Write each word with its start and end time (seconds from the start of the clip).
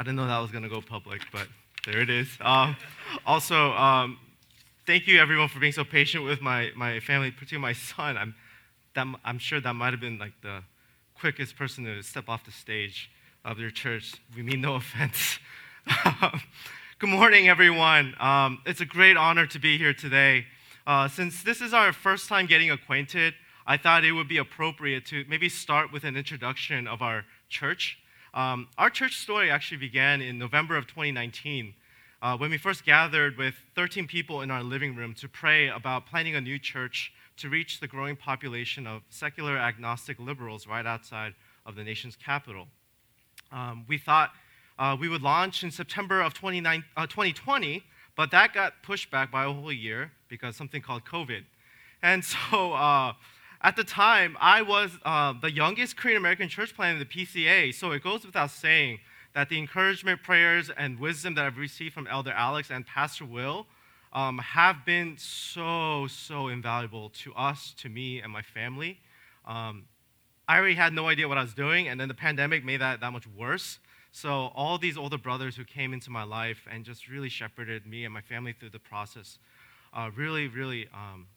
I 0.00 0.02
didn't 0.02 0.16
know 0.16 0.26
that 0.26 0.38
was 0.38 0.50
going 0.50 0.62
to 0.62 0.70
go 0.70 0.80
public, 0.80 1.20
but 1.30 1.46
there 1.84 2.00
it 2.00 2.08
is. 2.08 2.26
Um, 2.40 2.74
also, 3.26 3.72
um, 3.72 4.18
thank 4.86 5.06
you 5.06 5.20
everyone 5.20 5.48
for 5.48 5.60
being 5.60 5.74
so 5.74 5.84
patient 5.84 6.24
with 6.24 6.40
my, 6.40 6.70
my 6.74 7.00
family, 7.00 7.30
particularly 7.30 7.60
my 7.60 7.74
son. 7.74 8.16
I'm, 8.16 8.34
that, 8.94 9.06
I'm 9.26 9.38
sure 9.38 9.60
that 9.60 9.74
might 9.74 9.92
have 9.92 10.00
been 10.00 10.16
like 10.16 10.32
the 10.40 10.62
quickest 11.18 11.54
person 11.54 11.84
to 11.84 12.02
step 12.02 12.30
off 12.30 12.46
the 12.46 12.50
stage 12.50 13.10
of 13.44 13.58
your 13.58 13.68
church. 13.68 14.14
We 14.34 14.42
mean 14.42 14.62
no 14.62 14.74
offense. 14.76 15.38
Good 16.98 17.10
morning, 17.10 17.50
everyone. 17.50 18.14
Um, 18.18 18.62
it's 18.64 18.80
a 18.80 18.86
great 18.86 19.18
honor 19.18 19.46
to 19.48 19.58
be 19.58 19.76
here 19.76 19.92
today. 19.92 20.46
Uh, 20.86 21.08
since 21.08 21.42
this 21.42 21.60
is 21.60 21.74
our 21.74 21.92
first 21.92 22.26
time 22.26 22.46
getting 22.46 22.70
acquainted, 22.70 23.34
I 23.66 23.76
thought 23.76 24.06
it 24.06 24.12
would 24.12 24.28
be 24.28 24.38
appropriate 24.38 25.04
to 25.08 25.26
maybe 25.28 25.50
start 25.50 25.92
with 25.92 26.04
an 26.04 26.16
introduction 26.16 26.88
of 26.88 27.02
our 27.02 27.26
church. 27.50 27.98
Um, 28.32 28.68
our 28.78 28.90
church 28.90 29.16
story 29.16 29.50
actually 29.50 29.78
began 29.78 30.20
in 30.20 30.38
November 30.38 30.76
of 30.76 30.86
2019 30.86 31.74
uh, 32.22 32.36
when 32.36 32.50
we 32.50 32.58
first 32.58 32.84
gathered 32.84 33.36
with 33.36 33.54
13 33.74 34.06
people 34.06 34.42
in 34.42 34.50
our 34.50 34.62
living 34.62 34.94
room 34.94 35.14
to 35.14 35.28
pray 35.28 35.68
about 35.68 36.06
planting 36.06 36.36
a 36.36 36.40
new 36.40 36.58
church 36.58 37.12
to 37.38 37.48
reach 37.48 37.80
the 37.80 37.88
growing 37.88 38.14
population 38.14 38.86
of 38.86 39.02
secular 39.08 39.56
agnostic 39.56 40.18
liberals 40.20 40.66
right 40.66 40.86
outside 40.86 41.34
of 41.66 41.74
the 41.74 41.82
nation's 41.82 42.14
capital. 42.14 42.68
Um, 43.50 43.84
we 43.88 43.98
thought 43.98 44.30
uh, 44.78 44.96
we 44.98 45.08
would 45.08 45.22
launch 45.22 45.64
in 45.64 45.70
September 45.70 46.20
of 46.20 46.34
2020, 46.34 47.76
uh, 47.76 47.80
but 48.16 48.30
that 48.30 48.54
got 48.54 48.74
pushed 48.82 49.10
back 49.10 49.32
by 49.32 49.44
a 49.44 49.52
whole 49.52 49.72
year 49.72 50.12
because 50.28 50.54
something 50.54 50.82
called 50.82 51.04
COVID. 51.04 51.42
And 52.02 52.24
so 52.50 52.74
uh, 52.74 53.14
at 53.62 53.76
the 53.76 53.84
time, 53.84 54.36
I 54.40 54.62
was 54.62 54.90
uh, 55.04 55.34
the 55.40 55.50
youngest 55.50 55.96
Korean 55.96 56.16
American 56.16 56.48
church 56.48 56.74
plant 56.74 57.00
in 57.00 57.06
the 57.06 57.26
PCA, 57.26 57.74
so 57.74 57.92
it 57.92 58.02
goes 58.02 58.24
without 58.24 58.50
saying 58.50 59.00
that 59.34 59.48
the 59.48 59.58
encouragement, 59.58 60.22
prayers, 60.22 60.70
and 60.76 60.98
wisdom 60.98 61.34
that 61.34 61.44
I've 61.44 61.58
received 61.58 61.94
from 61.94 62.06
Elder 62.06 62.32
Alex 62.32 62.70
and 62.70 62.86
Pastor 62.86 63.26
Will 63.26 63.66
um, 64.12 64.38
have 64.38 64.84
been 64.84 65.16
so, 65.18 66.06
so 66.08 66.48
invaluable 66.48 67.10
to 67.10 67.34
us, 67.34 67.74
to 67.78 67.88
me, 67.88 68.20
and 68.20 68.32
my 68.32 68.42
family. 68.42 68.98
Um, 69.46 69.84
I 70.48 70.58
already 70.58 70.74
had 70.74 70.92
no 70.92 71.08
idea 71.08 71.28
what 71.28 71.38
I 71.38 71.42
was 71.42 71.54
doing, 71.54 71.86
and 71.86 72.00
then 72.00 72.08
the 72.08 72.14
pandemic 72.14 72.64
made 72.64 72.80
that 72.80 73.00
that 73.00 73.12
much 73.12 73.26
worse. 73.26 73.78
So, 74.10 74.50
all 74.56 74.78
these 74.78 74.96
older 74.96 75.18
brothers 75.18 75.54
who 75.54 75.64
came 75.64 75.92
into 75.92 76.10
my 76.10 76.24
life 76.24 76.66
and 76.68 76.84
just 76.84 77.08
really 77.08 77.28
shepherded 77.28 77.86
me 77.86 78.04
and 78.04 78.12
my 78.12 78.22
family 78.22 78.52
through 78.52 78.70
the 78.70 78.80
process, 78.80 79.38
uh, 79.94 80.10
really, 80.16 80.48
really, 80.48 80.88
um, 80.92 81.28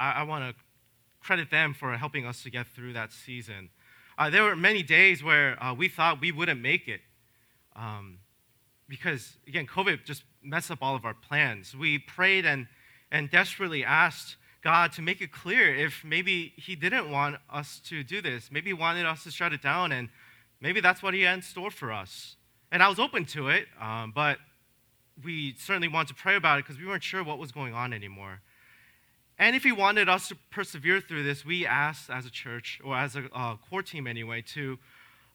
I, 0.00 0.12
I 0.12 0.22
want 0.22 0.56
to 0.56 0.63
credit 1.24 1.50
them 1.50 1.74
for 1.74 1.96
helping 1.96 2.26
us 2.26 2.42
to 2.42 2.50
get 2.50 2.66
through 2.68 2.92
that 2.92 3.12
season. 3.12 3.70
Uh, 4.16 4.30
there 4.30 4.44
were 4.44 4.54
many 4.54 4.82
days 4.82 5.24
where 5.24 5.62
uh, 5.62 5.74
we 5.74 5.88
thought 5.88 6.20
we 6.20 6.30
wouldn't 6.30 6.60
make 6.60 6.86
it 6.86 7.00
um, 7.74 8.18
because, 8.88 9.36
again, 9.48 9.66
COVID 9.66 10.04
just 10.04 10.22
messed 10.42 10.70
up 10.70 10.78
all 10.82 10.94
of 10.94 11.04
our 11.04 11.14
plans. 11.14 11.74
We 11.74 11.98
prayed 11.98 12.44
and, 12.44 12.66
and 13.10 13.30
desperately 13.30 13.84
asked 13.84 14.36
God 14.62 14.92
to 14.92 15.02
make 15.02 15.20
it 15.20 15.32
clear 15.32 15.74
if 15.74 16.04
maybe 16.04 16.52
He 16.56 16.76
didn't 16.76 17.10
want 17.10 17.36
us 17.50 17.80
to 17.88 18.04
do 18.04 18.20
this. 18.20 18.50
Maybe 18.52 18.70
He 18.70 18.74
wanted 18.74 19.06
us 19.06 19.24
to 19.24 19.30
shut 19.30 19.52
it 19.52 19.62
down, 19.62 19.90
and 19.92 20.10
maybe 20.60 20.80
that's 20.80 21.02
what 21.02 21.14
He 21.14 21.22
had 21.22 21.34
in 21.34 21.42
store 21.42 21.70
for 21.70 21.90
us. 21.90 22.36
And 22.70 22.82
I 22.82 22.88
was 22.88 22.98
open 22.98 23.24
to 23.26 23.48
it, 23.48 23.66
um, 23.80 24.12
but 24.14 24.38
we 25.22 25.54
certainly 25.58 25.88
wanted 25.88 26.08
to 26.08 26.14
pray 26.14 26.36
about 26.36 26.58
it 26.58 26.64
because 26.64 26.80
we 26.80 26.86
weren't 26.86 27.02
sure 27.02 27.22
what 27.24 27.38
was 27.38 27.52
going 27.52 27.74
on 27.74 27.92
anymore. 27.92 28.40
And 29.38 29.56
if 29.56 29.64
he 29.64 29.72
wanted 29.72 30.08
us 30.08 30.28
to 30.28 30.36
persevere 30.50 31.00
through 31.00 31.24
this, 31.24 31.44
we 31.44 31.66
asked 31.66 32.08
as 32.08 32.24
a 32.24 32.30
church, 32.30 32.80
or 32.84 32.96
as 32.96 33.16
a 33.16 33.24
uh, 33.34 33.56
core 33.68 33.82
team 33.82 34.06
anyway, 34.06 34.42
to 34.54 34.78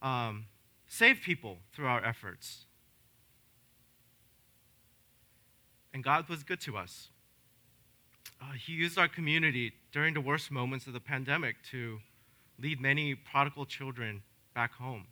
um, 0.01 0.45
save 0.87 1.21
people 1.21 1.57
through 1.73 1.87
our 1.87 2.03
efforts. 2.03 2.65
And 5.93 6.03
God 6.03 6.29
was 6.29 6.43
good 6.43 6.61
to 6.61 6.77
us. 6.77 7.09
Uh, 8.41 8.53
he 8.53 8.73
used 8.73 8.97
our 8.97 9.09
community 9.09 9.73
during 9.91 10.13
the 10.13 10.21
worst 10.21 10.49
moments 10.49 10.87
of 10.87 10.93
the 10.93 10.99
pandemic 10.99 11.57
to 11.71 11.99
lead 12.57 12.79
many 12.79 13.15
prodigal 13.15 13.65
children 13.65 14.21
back 14.53 14.73
home. 14.73 15.07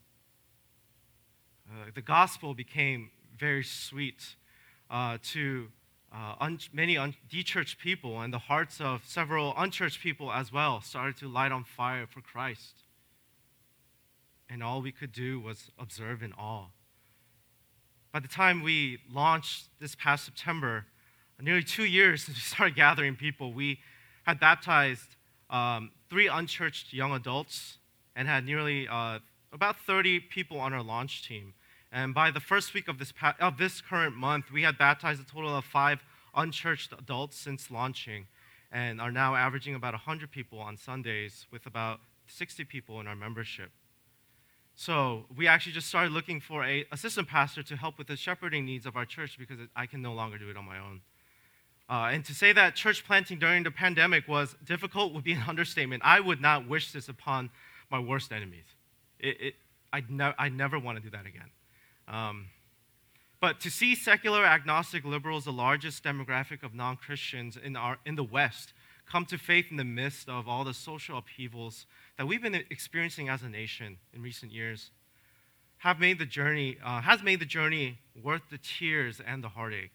Uh, 1.69 1.89
the 1.93 2.01
gospel 2.01 2.53
became 2.53 3.09
very 3.37 3.63
sweet 3.63 4.35
uh, 4.89 5.17
to 5.21 5.67
uh, 6.17 6.33
un- 6.39 6.59
many 6.73 6.97
un- 6.97 7.13
dechurched 7.29 7.77
people 7.77 8.21
and 8.21 8.33
the 8.33 8.39
hearts 8.39 8.81
of 8.81 9.03
several 9.05 9.53
unchurched 9.55 10.01
people 10.01 10.31
as 10.31 10.51
well 10.51 10.81
started 10.81 11.15
to 11.17 11.27
light 11.27 11.51
on 11.51 11.63
fire 11.63 12.07
for 12.07 12.21
Christ. 12.21 12.83
And 14.49 14.63
all 14.63 14.81
we 14.81 14.91
could 14.91 15.11
do 15.11 15.39
was 15.39 15.69
observe 15.77 16.23
in 16.23 16.33
awe. 16.33 16.67
By 18.11 18.19
the 18.19 18.27
time 18.27 18.63
we 18.63 18.99
launched 19.11 19.67
this 19.79 19.93
past 19.93 20.25
September, 20.25 20.85
nearly 21.39 21.63
two 21.63 21.85
years 21.85 22.23
since 22.25 22.37
we 22.37 22.41
started 22.41 22.75
gathering 22.75 23.15
people, 23.15 23.53
we 23.53 23.79
had 24.23 24.39
baptized 24.39 25.15
um, 25.51 25.91
three 26.09 26.27
unchurched 26.27 26.93
young 26.93 27.13
adults 27.13 27.77
and 28.15 28.27
had 28.27 28.43
nearly 28.43 28.87
uh, 28.87 29.19
about 29.53 29.77
30 29.85 30.21
people 30.21 30.59
on 30.59 30.73
our 30.73 30.81
launch 30.81 31.27
team. 31.27 31.53
And 31.91 32.13
by 32.13 32.31
the 32.31 32.39
first 32.39 32.73
week 32.73 32.87
of 32.87 32.99
this, 32.99 33.11
pa- 33.11 33.35
of 33.39 33.57
this 33.57 33.81
current 33.81 34.15
month, 34.15 34.51
we 34.51 34.63
had 34.63 34.77
baptized 34.77 35.21
a 35.21 35.23
total 35.23 35.55
of 35.55 35.65
five 35.65 36.03
unchurched 36.35 36.93
adults 36.97 37.37
since 37.37 37.71
launching 37.71 38.27
and 38.71 38.99
are 38.99 39.11
now 39.11 39.35
averaging 39.35 39.75
about 39.75 39.93
100 39.93 40.29
people 40.31 40.59
on 40.59 40.77
Sundays 40.77 41.47
with 41.51 41.65
about 41.65 41.99
60 42.27 42.65
people 42.65 42.99
in 42.99 43.07
our 43.07 43.15
membership. 43.15 43.71
So 44.75 45.25
we 45.35 45.47
actually 45.47 45.71
just 45.71 45.87
started 45.87 46.11
looking 46.11 46.39
for 46.39 46.63
a 46.63 46.85
assistant 46.91 47.27
pastor 47.27 47.63
to 47.63 47.75
help 47.75 47.97
with 47.97 48.07
the 48.07 48.15
shepherding 48.15 48.65
needs 48.65 48.85
of 48.85 48.95
our 48.95 49.05
church 49.05 49.37
because 49.39 49.57
I 49.75 49.87
can 49.87 50.01
no 50.01 50.13
longer 50.13 50.37
do 50.37 50.49
it 50.49 50.57
on 50.57 50.65
my 50.65 50.77
own. 50.77 51.01
Uh, 51.89 52.09
and 52.11 52.23
to 52.25 52.33
say 52.35 52.51
that 52.51 52.75
church 52.75 53.05
planting 53.05 53.39
during 53.39 53.63
the 53.63 53.71
pandemic 53.71 54.27
was 54.27 54.55
difficult 54.63 55.13
would 55.13 55.23
be 55.23 55.31
an 55.31 55.43
understatement. 55.47 56.03
I 56.05 56.19
would 56.19 56.41
not 56.41 56.67
wish 56.67 56.91
this 56.91 57.09
upon 57.09 57.49
my 57.89 57.99
worst 57.99 58.31
enemies. 58.31 58.65
It, 59.19 59.41
it, 59.41 59.55
I'd, 59.91 60.11
ne- 60.11 60.35
i 60.37 60.49
never 60.49 60.77
want 60.77 60.97
to 60.97 61.03
do 61.03 61.09
that 61.09 61.25
again. 61.25 61.49
Um, 62.07 62.47
but 63.39 63.59
to 63.61 63.69
see 63.69 63.95
secular 63.95 64.45
agnostic 64.45 65.05
liberals, 65.05 65.45
the 65.45 65.51
largest 65.51 66.03
demographic 66.03 66.63
of 66.63 66.73
non 66.73 66.95
Christians 66.95 67.57
in, 67.57 67.77
in 68.05 68.15
the 68.15 68.23
West, 68.23 68.73
come 69.05 69.25
to 69.25 69.37
faith 69.37 69.67
in 69.71 69.77
the 69.77 69.83
midst 69.83 70.27
of 70.27 70.47
all 70.47 70.63
the 70.63 70.73
social 70.73 71.17
upheavals 71.17 71.85
that 72.17 72.27
we've 72.27 72.41
been 72.41 72.55
experiencing 72.55 73.29
as 73.29 73.43
a 73.43 73.49
nation 73.49 73.97
in 74.13 74.21
recent 74.21 74.51
years, 74.51 74.91
have 75.77 75.99
made 75.99 76.19
the 76.19 76.25
journey, 76.25 76.77
uh, 76.83 77.01
has 77.01 77.21
made 77.21 77.39
the 77.39 77.45
journey 77.45 77.99
worth 78.21 78.41
the 78.49 78.57
tears 78.57 79.21
and 79.25 79.43
the 79.43 79.49
heartache. 79.49 79.91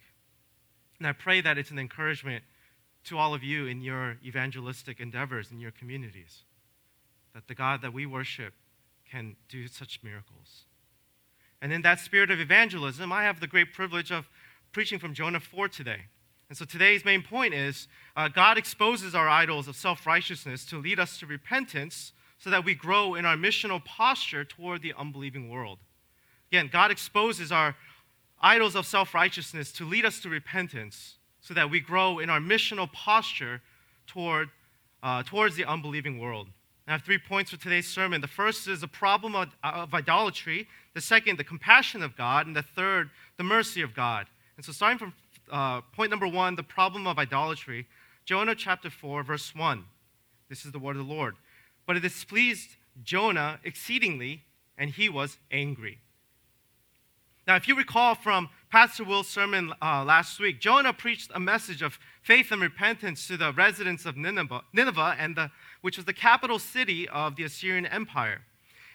And 0.98 1.06
I 1.06 1.12
pray 1.12 1.40
that 1.40 1.58
it's 1.58 1.72
an 1.72 1.78
encouragement 1.78 2.44
to 3.04 3.18
all 3.18 3.34
of 3.34 3.42
you 3.42 3.66
in 3.66 3.82
your 3.82 4.18
evangelistic 4.24 5.00
endeavors 5.00 5.50
in 5.50 5.58
your 5.58 5.72
communities, 5.72 6.44
that 7.34 7.48
the 7.48 7.54
God 7.54 7.82
that 7.82 7.92
we 7.92 8.06
worship 8.06 8.54
can 9.10 9.34
do 9.48 9.66
such 9.66 10.00
miracles. 10.04 10.66
And 11.62 11.72
in 11.72 11.82
that 11.82 12.00
spirit 12.00 12.32
of 12.32 12.40
evangelism, 12.40 13.12
I 13.12 13.22
have 13.22 13.38
the 13.38 13.46
great 13.46 13.72
privilege 13.72 14.10
of 14.10 14.28
preaching 14.72 14.98
from 14.98 15.14
Jonah 15.14 15.38
4 15.38 15.68
today. 15.68 16.00
And 16.48 16.58
so 16.58 16.64
today's 16.64 17.04
main 17.04 17.22
point 17.22 17.54
is 17.54 17.86
uh, 18.16 18.28
God 18.28 18.58
exposes 18.58 19.14
our 19.14 19.28
idols 19.28 19.68
of 19.68 19.76
self 19.76 20.04
righteousness 20.04 20.66
to 20.66 20.78
lead 20.78 20.98
us 20.98 21.18
to 21.20 21.26
repentance 21.26 22.12
so 22.38 22.50
that 22.50 22.64
we 22.64 22.74
grow 22.74 23.14
in 23.14 23.24
our 23.24 23.36
missional 23.36 23.82
posture 23.82 24.44
toward 24.44 24.82
the 24.82 24.92
unbelieving 24.98 25.48
world. 25.48 25.78
Again, 26.50 26.68
God 26.70 26.90
exposes 26.90 27.52
our 27.52 27.76
idols 28.40 28.74
of 28.74 28.84
self 28.84 29.14
righteousness 29.14 29.70
to 29.72 29.86
lead 29.86 30.04
us 30.04 30.20
to 30.20 30.28
repentance 30.28 31.14
so 31.40 31.54
that 31.54 31.70
we 31.70 31.78
grow 31.78 32.18
in 32.18 32.28
our 32.28 32.40
missional 32.40 32.92
posture 32.92 33.62
toward, 34.08 34.50
uh, 35.02 35.22
towards 35.22 35.54
the 35.54 35.64
unbelieving 35.64 36.18
world. 36.18 36.48
I 36.87 36.93
have 36.93 37.03
three 37.03 37.19
points 37.19 37.53
for 37.53 37.56
today's 37.56 37.87
sermon. 37.87 38.20
The 38.20 38.26
first 38.26 38.66
is 38.66 38.81
the 38.81 38.88
problem 38.88 39.37
of, 39.37 39.48
of, 39.62 39.94
idolatry, 39.94 40.66
the 40.94 41.00
second, 41.00 41.38
the 41.38 41.44
compassion 41.44 42.03
of 42.03 42.16
God, 42.16 42.47
and 42.47 42.56
the 42.56 42.62
third, 42.62 43.11
the 43.37 43.44
mercy 43.44 43.82
of 43.82 43.94
God. 43.94 44.26
And 44.56 44.67
so, 44.67 44.73
starting 44.73 44.99
from 44.99 45.14
uh, 45.50 45.82
point 45.93 46.11
number 46.11 46.26
one, 46.26 46.56
the 46.56 46.62
problem 46.62 47.06
of 47.06 47.19
idolatry, 47.19 47.87
Jonah 48.25 48.56
chapter 48.56 48.90
4, 48.90 49.23
verse 49.23 49.55
1. 49.55 49.84
This 50.49 50.64
is 50.64 50.73
the 50.73 50.79
word 50.79 50.96
of 50.96 51.06
the 51.06 51.12
Lord. 51.12 51.37
But 51.87 51.96
it 51.96 52.00
displeased 52.00 52.70
Jonah 53.02 53.61
exceedingly, 53.64 54.43
and 54.76 54.90
he 54.90 55.08
was 55.08 55.38
angry. 55.50 55.99
Now, 57.46 57.56
if 57.56 57.67
you 57.67 57.75
recall 57.75 58.14
from 58.14 58.50
Pastor 58.70 59.02
Will's 59.02 59.26
sermon 59.26 59.73
uh, 59.82 60.05
last 60.05 60.38
week, 60.38 60.61
Jonah 60.61 60.93
preached 60.93 61.31
a 61.35 61.40
message 61.40 61.82
of 61.82 61.99
faith 62.23 62.52
and 62.52 62.62
repentance 62.62 63.26
to 63.26 63.37
the 63.37 63.52
residents 63.52 64.06
of 64.06 64.17
Nineveh, 64.17 64.62
Nineveh 64.73 65.17
and 65.19 65.35
the, 65.35 65.50
which 65.82 65.96
was 65.96 66.06
the 66.06 66.12
capital 66.12 66.58
city 66.58 67.08
of 67.08 67.37
the 67.37 67.44
Assyrian 67.44 67.87
Empire. 67.87 68.43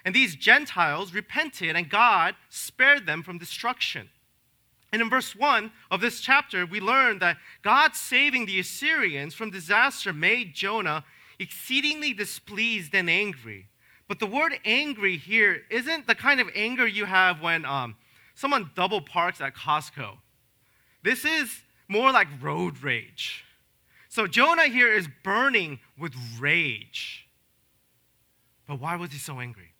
And 0.03 0.15
these 0.15 0.35
Gentiles 0.35 1.13
repented, 1.13 1.75
and 1.75 1.89
God 1.89 2.35
spared 2.49 3.05
them 3.05 3.23
from 3.23 3.37
destruction. 3.37 4.09
And 4.91 5.01
in 5.01 5.09
verse 5.09 5.35
1 5.35 5.71
of 5.91 6.01
this 6.01 6.21
chapter, 6.21 6.65
we 6.65 6.79
learn 6.79 7.19
that 7.19 7.37
God 7.61 7.95
saving 7.95 8.45
the 8.45 8.59
Assyrians 8.59 9.33
from 9.33 9.51
disaster 9.51 10.13
made 10.13 10.55
Jonah 10.55 11.03
exceedingly 11.39 12.13
displeased 12.13 12.95
and 12.95 13.09
angry. 13.09 13.67
But 14.07 14.19
the 14.19 14.25
word 14.25 14.57
angry 14.63 15.17
here 15.17 15.63
isn't 15.69 16.07
the 16.07 16.15
kind 16.15 16.39
of 16.39 16.47
anger 16.55 16.87
you 16.87 17.05
have 17.05 17.41
when 17.41 17.65
um, 17.65 17.95
someone 18.33 18.71
double 18.75 19.01
parks 19.01 19.41
at 19.41 19.55
Costco. 19.55 20.17
This 21.03 21.25
is 21.25 21.63
more 21.89 22.11
like 22.11 22.27
road 22.41 22.81
rage. 22.81 23.43
So 24.17 24.25
Jonah 24.25 24.67
here 24.67 24.91
is 24.91 25.07
burning 25.21 25.79
with 25.95 26.15
rage. 26.39 27.27
But 28.65 28.79
why 28.79 28.95
was 28.95 29.11
he 29.11 29.19
so 29.19 29.39
angry? 29.39 29.73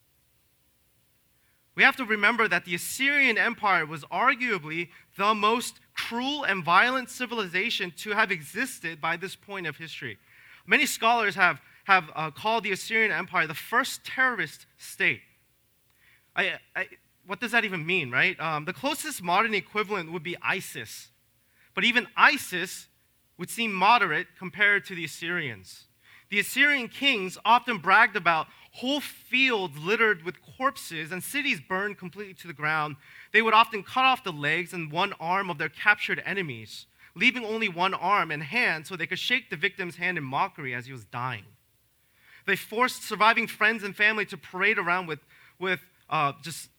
We 1.74 1.81
have 1.81 1.95
to 1.95 2.06
remember 2.06 2.48
that 2.48 2.63
the 2.63 2.75
Assyrian 2.75 3.39
Empire 3.39 3.84
was 3.84 4.04
arguably 4.12 4.89
the 5.18 5.34
most 5.34 5.80
cruel 5.95 6.44
and 6.44 6.63
violent 6.63 7.10
civilization 7.10 7.92
to 7.98 8.12
have 8.12 8.30
existed 8.30 9.01
by 9.01 9.18
this 9.18 9.36
point 9.36 9.66
of 9.66 9.78
history. 9.78 10.19
Many 10.68 10.86
scholars 10.86 11.34
have, 11.34 11.60
have 11.86 12.12
uh, 12.16 12.30
called 12.30 12.63
the 12.63 12.74
Assyrian 12.74 13.12
Empire 13.12 13.48
the 13.48 13.56
first 13.56 14.06
terrorist 14.06 14.68
state. 14.78 15.22
I, 16.36 16.60
I, 16.75 16.89
what 17.25 17.39
does 17.39 17.54
that 17.54 17.66
even 17.66 17.84
mean, 17.84 18.12
right? 18.12 18.39
Um, 18.39 18.66
the 18.66 18.74
closest 18.74 19.24
modern 19.24 19.56
equivalent 19.56 20.12
would 20.12 20.22
be 20.22 20.36
ISIS. 20.44 21.07
But 21.74 21.86
even 21.86 22.06
ISIS 22.16 22.88
would 23.38 23.50
seem 23.50 23.74
moderate 23.74 24.28
compared 24.38 24.86
to 24.86 24.95
the 24.95 25.06
Assyrians. 25.06 25.86
The 26.30 26.39
Assyrian 26.39 26.89
kings 26.89 27.38
often 27.45 27.78
bragged 27.78 28.16
about 28.16 28.48
whole 28.74 29.00
fields 29.00 29.78
littered 29.78 30.24
with 30.24 30.36
corpses 30.57 31.12
and 31.12 31.24
cities 31.24 31.60
burned 31.60 31.98
completely 31.98 32.34
to 32.36 32.48
the 32.48 32.54
ground. 32.54 32.98
They 33.31 33.42
would 33.42 33.54
often 33.54 33.81
cut 33.84 34.06
off 34.06 34.24
the 34.24 34.31
legs 34.31 34.74
and 34.74 34.92
one 34.92 35.13
arm 35.19 35.50
of 35.50 35.57
their 35.57 35.69
captured 35.69 36.22
enemies, 36.25 36.86
leaving 37.16 37.45
only 37.45 37.69
one 37.69 37.94
arm 37.94 38.30
and 38.30 38.44
hand 38.44 38.86
so 38.86 38.95
they 38.95 39.07
could 39.07 39.19
shake 39.19 39.50
the 39.50 39.56
victim's 39.56 39.95
hand 39.95 40.18
in 40.18 40.24
mockery 40.24 40.75
as 40.75 40.86
he 40.86 40.92
was 40.92 41.06
dying. 41.06 41.45
They 42.45 42.56
forced 42.56 43.04
surviving 43.04 43.48
friends 43.48 43.84
and 43.84 43.95
family 43.95 44.25
to 44.25 44.38
parade 44.38 44.78
around 44.78 45.07
with, 45.07 45.19
with 45.60 45.80
uh, 46.10 46.34
just 46.42 46.69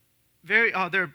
very, 0.45 0.73
uh, 0.73 0.89
their, 0.89 1.13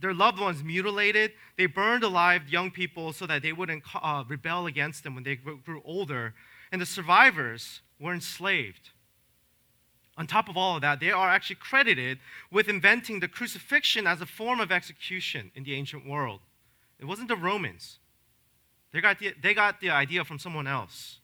their 0.00 0.14
loved 0.14 0.40
ones 0.40 0.62
mutilated. 0.62 1.32
They 1.56 1.66
burned 1.66 2.04
alive 2.04 2.48
young 2.48 2.70
people 2.70 3.12
so 3.12 3.26
that 3.26 3.42
they 3.42 3.52
wouldn't 3.52 3.82
uh, 3.94 4.24
rebel 4.28 4.66
against 4.66 5.04
them 5.04 5.14
when 5.14 5.24
they 5.24 5.36
grew 5.36 5.82
older. 5.84 6.34
And 6.70 6.80
the 6.80 6.86
survivors 6.86 7.80
were 8.00 8.14
enslaved. 8.14 8.90
On 10.18 10.26
top 10.26 10.48
of 10.48 10.56
all 10.56 10.76
of 10.76 10.82
that, 10.82 11.00
they 11.00 11.10
are 11.10 11.30
actually 11.30 11.56
credited 11.56 12.18
with 12.50 12.68
inventing 12.68 13.20
the 13.20 13.28
crucifixion 13.28 14.06
as 14.06 14.20
a 14.20 14.26
form 14.26 14.60
of 14.60 14.70
execution 14.70 15.50
in 15.54 15.64
the 15.64 15.74
ancient 15.74 16.06
world. 16.06 16.40
It 16.98 17.06
wasn't 17.06 17.28
the 17.28 17.36
Romans, 17.36 17.98
they 18.92 19.00
got 19.00 19.18
the, 19.18 19.34
they 19.42 19.54
got 19.54 19.80
the 19.80 19.90
idea 19.90 20.24
from 20.24 20.38
someone 20.38 20.66
else. 20.66 21.18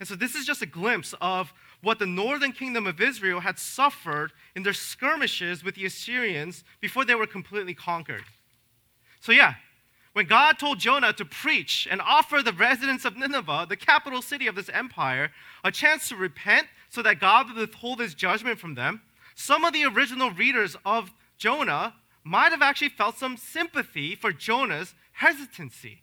And 0.00 0.08
so, 0.08 0.16
this 0.16 0.34
is 0.34 0.46
just 0.46 0.62
a 0.62 0.66
glimpse 0.66 1.14
of 1.20 1.52
what 1.82 1.98
the 1.98 2.06
northern 2.06 2.52
kingdom 2.52 2.86
of 2.86 3.00
Israel 3.00 3.40
had 3.40 3.58
suffered 3.58 4.32
in 4.56 4.62
their 4.62 4.72
skirmishes 4.72 5.62
with 5.62 5.74
the 5.74 5.84
Assyrians 5.84 6.64
before 6.80 7.04
they 7.04 7.14
were 7.14 7.26
completely 7.26 7.74
conquered. 7.74 8.24
So, 9.20 9.30
yeah, 9.30 9.54
when 10.14 10.26
God 10.26 10.58
told 10.58 10.78
Jonah 10.80 11.12
to 11.12 11.24
preach 11.24 11.86
and 11.90 12.00
offer 12.00 12.42
the 12.42 12.52
residents 12.52 13.04
of 13.04 13.16
Nineveh, 13.16 13.66
the 13.68 13.76
capital 13.76 14.22
city 14.22 14.46
of 14.46 14.54
this 14.54 14.70
empire, 14.70 15.30
a 15.62 15.70
chance 15.70 16.08
to 16.08 16.16
repent 16.16 16.66
so 16.88 17.02
that 17.02 17.20
God 17.20 17.48
would 17.48 17.56
withhold 17.56 18.00
his 18.00 18.14
judgment 18.14 18.58
from 18.58 18.74
them, 18.74 19.02
some 19.34 19.64
of 19.64 19.72
the 19.72 19.84
original 19.84 20.30
readers 20.30 20.76
of 20.84 21.12
Jonah 21.38 21.94
might 22.24 22.52
have 22.52 22.62
actually 22.62 22.88
felt 22.88 23.18
some 23.18 23.36
sympathy 23.36 24.14
for 24.14 24.32
Jonah's 24.32 24.94
hesitancy. 25.12 26.02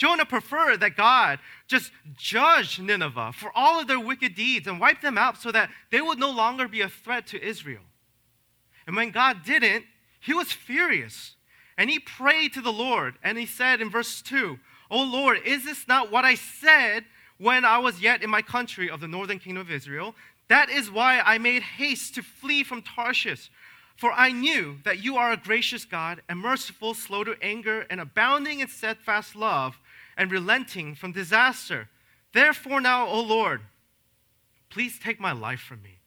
Jonah 0.00 0.24
preferred 0.24 0.80
that 0.80 0.96
God 0.96 1.40
just 1.68 1.92
judge 2.16 2.80
Nineveh 2.80 3.32
for 3.34 3.52
all 3.54 3.78
of 3.78 3.86
their 3.86 4.00
wicked 4.00 4.34
deeds 4.34 4.66
and 4.66 4.80
wipe 4.80 5.02
them 5.02 5.18
out 5.18 5.36
so 5.36 5.52
that 5.52 5.68
they 5.90 6.00
would 6.00 6.18
no 6.18 6.30
longer 6.30 6.66
be 6.66 6.80
a 6.80 6.88
threat 6.88 7.26
to 7.26 7.46
Israel. 7.46 7.82
And 8.86 8.96
when 8.96 9.10
God 9.10 9.44
didn't, 9.44 9.84
he 10.18 10.32
was 10.32 10.52
furious. 10.52 11.34
And 11.76 11.90
he 11.90 11.98
prayed 11.98 12.54
to 12.54 12.62
the 12.62 12.72
Lord, 12.72 13.16
and 13.22 13.36
he 13.36 13.44
said 13.44 13.82
in 13.82 13.90
verse 13.90 14.22
2, 14.22 14.58
O 14.90 15.02
Lord, 15.02 15.36
is 15.44 15.66
this 15.66 15.86
not 15.86 16.10
what 16.10 16.24
I 16.24 16.34
said 16.34 17.04
when 17.36 17.66
I 17.66 17.76
was 17.76 18.00
yet 18.00 18.22
in 18.22 18.30
my 18.30 18.40
country 18.40 18.88
of 18.88 19.00
the 19.00 19.06
northern 19.06 19.38
kingdom 19.38 19.60
of 19.60 19.70
Israel? 19.70 20.14
That 20.48 20.70
is 20.70 20.90
why 20.90 21.20
I 21.20 21.36
made 21.36 21.60
haste 21.60 22.14
to 22.14 22.22
flee 22.22 22.64
from 22.64 22.80
Tarshish. 22.80 23.50
For 23.96 24.12
I 24.12 24.32
knew 24.32 24.78
that 24.84 25.04
you 25.04 25.18
are 25.18 25.32
a 25.32 25.36
gracious 25.36 25.84
God 25.84 26.22
and 26.30 26.38
merciful, 26.38 26.94
slow 26.94 27.22
to 27.22 27.36
anger, 27.42 27.84
and 27.90 28.00
abounding 28.00 28.60
in 28.60 28.68
steadfast 28.68 29.36
love, 29.36 29.78
and 30.20 30.30
relenting 30.30 30.94
from 30.94 31.12
disaster. 31.12 31.88
Therefore, 32.34 32.78
now, 32.78 33.06
O 33.06 33.22
Lord, 33.22 33.62
please 34.68 34.98
take 34.98 35.18
my 35.18 35.32
life 35.32 35.60
from 35.60 35.82
me. 35.82 36.00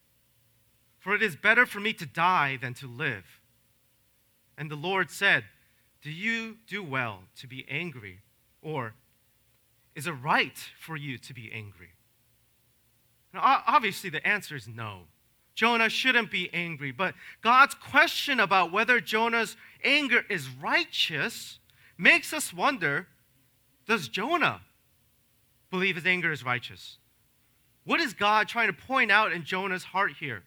For 1.00 1.16
it 1.16 1.24
is 1.24 1.36
better 1.36 1.66
for 1.66 1.80
me 1.80 1.94
to 1.94 2.06
die 2.06 2.60
than 2.62 2.76
to 2.76 2.88
live. 2.88 3.26
And 4.56 4.70
the 4.70 4.76
Lord 4.76 5.10
said, 5.10 5.46
Do 6.04 6.12
you 6.12 6.58
do 6.68 6.84
well 6.84 7.22
to 7.38 7.48
be 7.48 7.66
angry? 7.68 8.20
Or 8.62 8.94
is 9.96 10.06
it 10.06 10.12
right 10.12 10.60
for 10.80 10.96
you 10.96 11.18
to 11.18 11.34
be 11.34 11.52
angry? 11.52 11.94
Now, 13.34 13.64
obviously, 13.66 14.12
the 14.12 14.26
answer 14.26 14.56
is 14.56 14.68
no. 14.68 15.08
Jonah 15.56 15.90
shouldn't 15.90 16.30
be 16.30 16.54
angry. 16.54 16.92
But 16.92 17.16
God's 17.42 17.74
question 17.74 18.40
about 18.40 18.72
whether 18.72 19.00
Jonah's 19.00 19.58
anger 19.84 20.24
is 20.30 20.48
righteous 20.50 21.58
makes 21.98 22.32
us 22.32 22.54
wonder 22.54 23.08
does 23.88 24.08
Jonah 24.08 24.62
believe 25.70 25.96
his 25.96 26.06
anger 26.06 26.32
is 26.32 26.44
righteous? 26.44 26.98
What 27.86 28.00
is 28.00 28.14
God 28.14 28.48
trying 28.48 28.68
to 28.68 28.74
point 28.74 29.12
out 29.12 29.34
in 29.34 29.44
Jonah's 29.44 29.84
heart 29.84 30.14
here? 30.20 30.44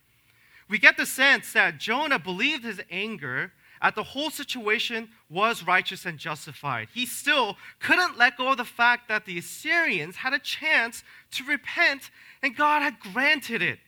We 0.69 0.79
get 0.79 0.97
the 0.97 1.07
sense 1.07 1.53
that 1.53 1.79
Jonah 1.79 2.19
believed 2.19 2.65
his 2.65 2.81
anger 2.91 3.53
at 3.81 3.95
the 3.95 4.03
whole 4.03 4.31
situation 4.31 5.11
was 5.29 5.63
righteous 5.63 6.07
and 6.07 6.19
justified. 6.19 6.89
He 6.95 7.07
still 7.07 7.57
couldn't 7.79 8.19
let 8.19 8.39
go 8.39 8.49
of 8.49 8.57
the 8.57 8.65
fact 8.65 9.09
that 9.09 9.27
the 9.27 9.39
Assyrians 9.39 10.17
had 10.17 10.33
a 10.33 10.39
chance 10.39 11.05
to 11.33 11.45
repent 11.45 12.11
and 12.43 12.57
God 12.57 12.83
had 12.83 12.99
granted 12.99 13.63
it. 13.63 13.79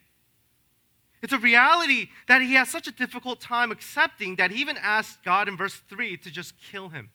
It's 1.22 1.32
a 1.32 1.38
reality 1.38 2.10
that 2.28 2.42
he 2.42 2.54
has 2.54 2.68
such 2.68 2.86
a 2.86 2.92
difficult 2.92 3.40
time 3.40 3.72
accepting 3.72 4.36
that 4.36 4.52
he 4.52 4.60
even 4.60 4.76
asked 4.76 5.24
God 5.24 5.48
in 5.48 5.56
verse 5.56 5.80
3 5.88 6.16
to 6.18 6.30
just 6.30 6.54
kill 6.60 6.90
him. 6.90 7.10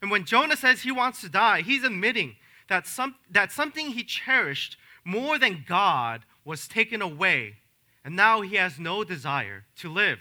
And 0.00 0.10
when 0.10 0.24
Jonah 0.24 0.56
says 0.56 0.82
he 0.82 0.92
wants 0.92 1.20
to 1.20 1.28
die, 1.28 1.62
he's 1.62 1.84
admitting 1.84 2.36
that, 2.68 2.86
some, 2.86 3.16
that 3.30 3.52
something 3.52 3.90
he 3.90 4.04
cherished 4.04 4.76
more 5.04 5.38
than 5.38 5.64
God 5.66 6.24
was 6.44 6.68
taken 6.68 7.02
away, 7.02 7.56
and 8.04 8.14
now 8.14 8.40
he 8.42 8.56
has 8.56 8.78
no 8.78 9.04
desire 9.04 9.64
to 9.76 9.92
live. 9.92 10.20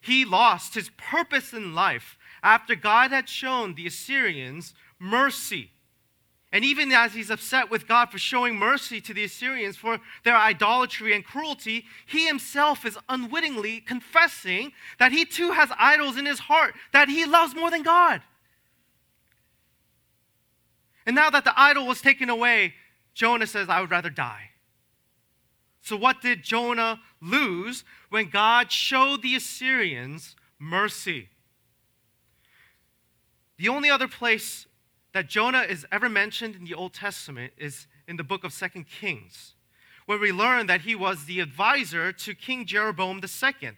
He 0.00 0.24
lost 0.24 0.74
his 0.74 0.90
purpose 0.96 1.52
in 1.52 1.74
life 1.74 2.18
after 2.42 2.74
God 2.74 3.12
had 3.12 3.28
shown 3.28 3.74
the 3.74 3.86
Assyrians 3.86 4.74
mercy. 4.98 5.70
And 6.50 6.64
even 6.64 6.92
as 6.92 7.14
he's 7.14 7.30
upset 7.30 7.70
with 7.70 7.88
God 7.88 8.10
for 8.10 8.18
showing 8.18 8.56
mercy 8.56 9.00
to 9.00 9.14
the 9.14 9.24
Assyrians 9.24 9.76
for 9.76 9.98
their 10.22 10.36
idolatry 10.36 11.14
and 11.14 11.24
cruelty, 11.24 11.86
he 12.04 12.26
himself 12.26 12.84
is 12.84 12.98
unwittingly 13.08 13.80
confessing 13.80 14.72
that 14.98 15.12
he 15.12 15.24
too 15.24 15.52
has 15.52 15.70
idols 15.78 16.18
in 16.18 16.26
his 16.26 16.40
heart 16.40 16.74
that 16.92 17.08
he 17.08 17.24
loves 17.24 17.54
more 17.54 17.70
than 17.70 17.82
God. 17.82 18.20
And 21.06 21.16
now 21.16 21.30
that 21.30 21.44
the 21.44 21.58
idol 21.58 21.86
was 21.86 22.00
taken 22.00 22.30
away, 22.30 22.74
Jonah 23.14 23.46
says, 23.46 23.68
I 23.68 23.80
would 23.80 23.90
rather 23.90 24.10
die. 24.10 24.50
So, 25.82 25.96
what 25.96 26.22
did 26.22 26.44
Jonah 26.44 27.00
lose 27.20 27.82
when 28.08 28.30
God 28.30 28.70
showed 28.70 29.22
the 29.22 29.34
Assyrians 29.34 30.36
mercy? 30.58 31.28
The 33.58 33.68
only 33.68 33.90
other 33.90 34.08
place 34.08 34.66
that 35.12 35.28
Jonah 35.28 35.62
is 35.62 35.84
ever 35.90 36.08
mentioned 36.08 36.54
in 36.54 36.64
the 36.64 36.74
Old 36.74 36.94
Testament 36.94 37.52
is 37.58 37.86
in 38.06 38.16
the 38.16 38.24
book 38.24 38.44
of 38.44 38.52
Second 38.52 38.86
Kings, 38.86 39.54
where 40.06 40.18
we 40.18 40.32
learn 40.32 40.66
that 40.68 40.82
he 40.82 40.94
was 40.94 41.24
the 41.24 41.40
advisor 41.40 42.12
to 42.12 42.34
King 42.34 42.64
Jeroboam 42.64 43.20
II. 43.22 43.70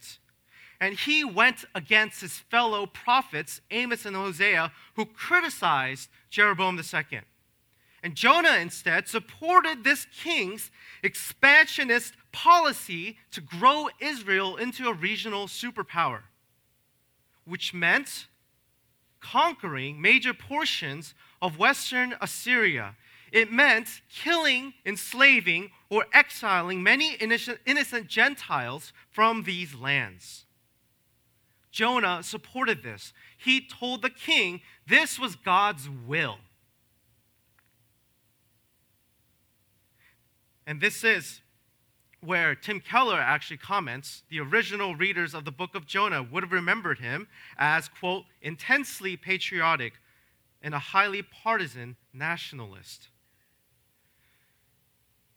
And 0.85 0.99
he 0.99 1.25
went 1.25 1.65
against 1.75 2.21
his 2.21 2.41
fellow 2.41 2.85
prophets, 2.85 3.63
Amos 3.71 4.05
and 4.05 4.15
Hosea, 4.15 4.71
who 4.97 5.07
criticized 5.07 6.11
Jeroboam 6.29 6.79
II. 6.79 7.21
And 8.03 8.15
Jonah 8.15 8.59
instead 8.59 9.09
supported 9.09 9.83
this 9.83 10.07
king's 10.15 10.71
expansionist 11.03 12.13
policy 12.33 13.17
to 13.31 13.41
grow 13.41 13.89
Israel 13.99 14.57
into 14.57 14.87
a 14.87 14.93
regional 14.93 15.47
superpower, 15.47 16.25
which 17.47 17.73
meant 17.73 18.27
conquering 19.21 20.03
major 20.03 20.35
portions 20.35 21.15
of 21.41 21.59
Western 21.59 22.15
Assyria. 22.21 22.95
It 23.33 23.51
meant 23.51 24.03
killing, 24.15 24.75
enslaving, 24.85 25.71
or 25.89 26.05
exiling 26.13 26.83
many 26.83 27.15
innocent 27.15 28.07
Gentiles 28.07 28.93
from 29.11 29.45
these 29.45 29.75
lands. 29.75 30.45
Jonah 31.75 32.23
supported 32.23 32.85
this. 32.85 33.13
He 33.37 33.61
told 33.61 34.01
the 34.01 34.09
king 34.09 34.61
this 34.87 35.19
was 35.19 35.35
God's 35.35 35.89
will. 36.07 36.39
And 40.69 40.81
this 40.81 41.03
is 41.03 41.41
where 42.21 42.55
Tim 42.55 42.79
Keller 42.79 43.19
actually 43.19 43.57
comments, 43.57 44.23
the 44.31 44.39
original 44.39 44.95
readers 44.95 45.35
of 45.35 45.45
the 45.45 45.51
book 45.51 45.75
of 45.75 45.85
Jonah 45.85 46.23
would 46.23 46.45
have 46.45 46.53
remembered 46.53 47.01
him 47.01 47.27
as, 47.59 47.89
quote, 47.89 48.25
intensely 48.41 49.17
patriotic 49.17 49.95
and 50.63 50.75
a 50.75 50.79
highly 50.79 51.23
partisan 51.23 51.97
nationalist. 52.13 53.09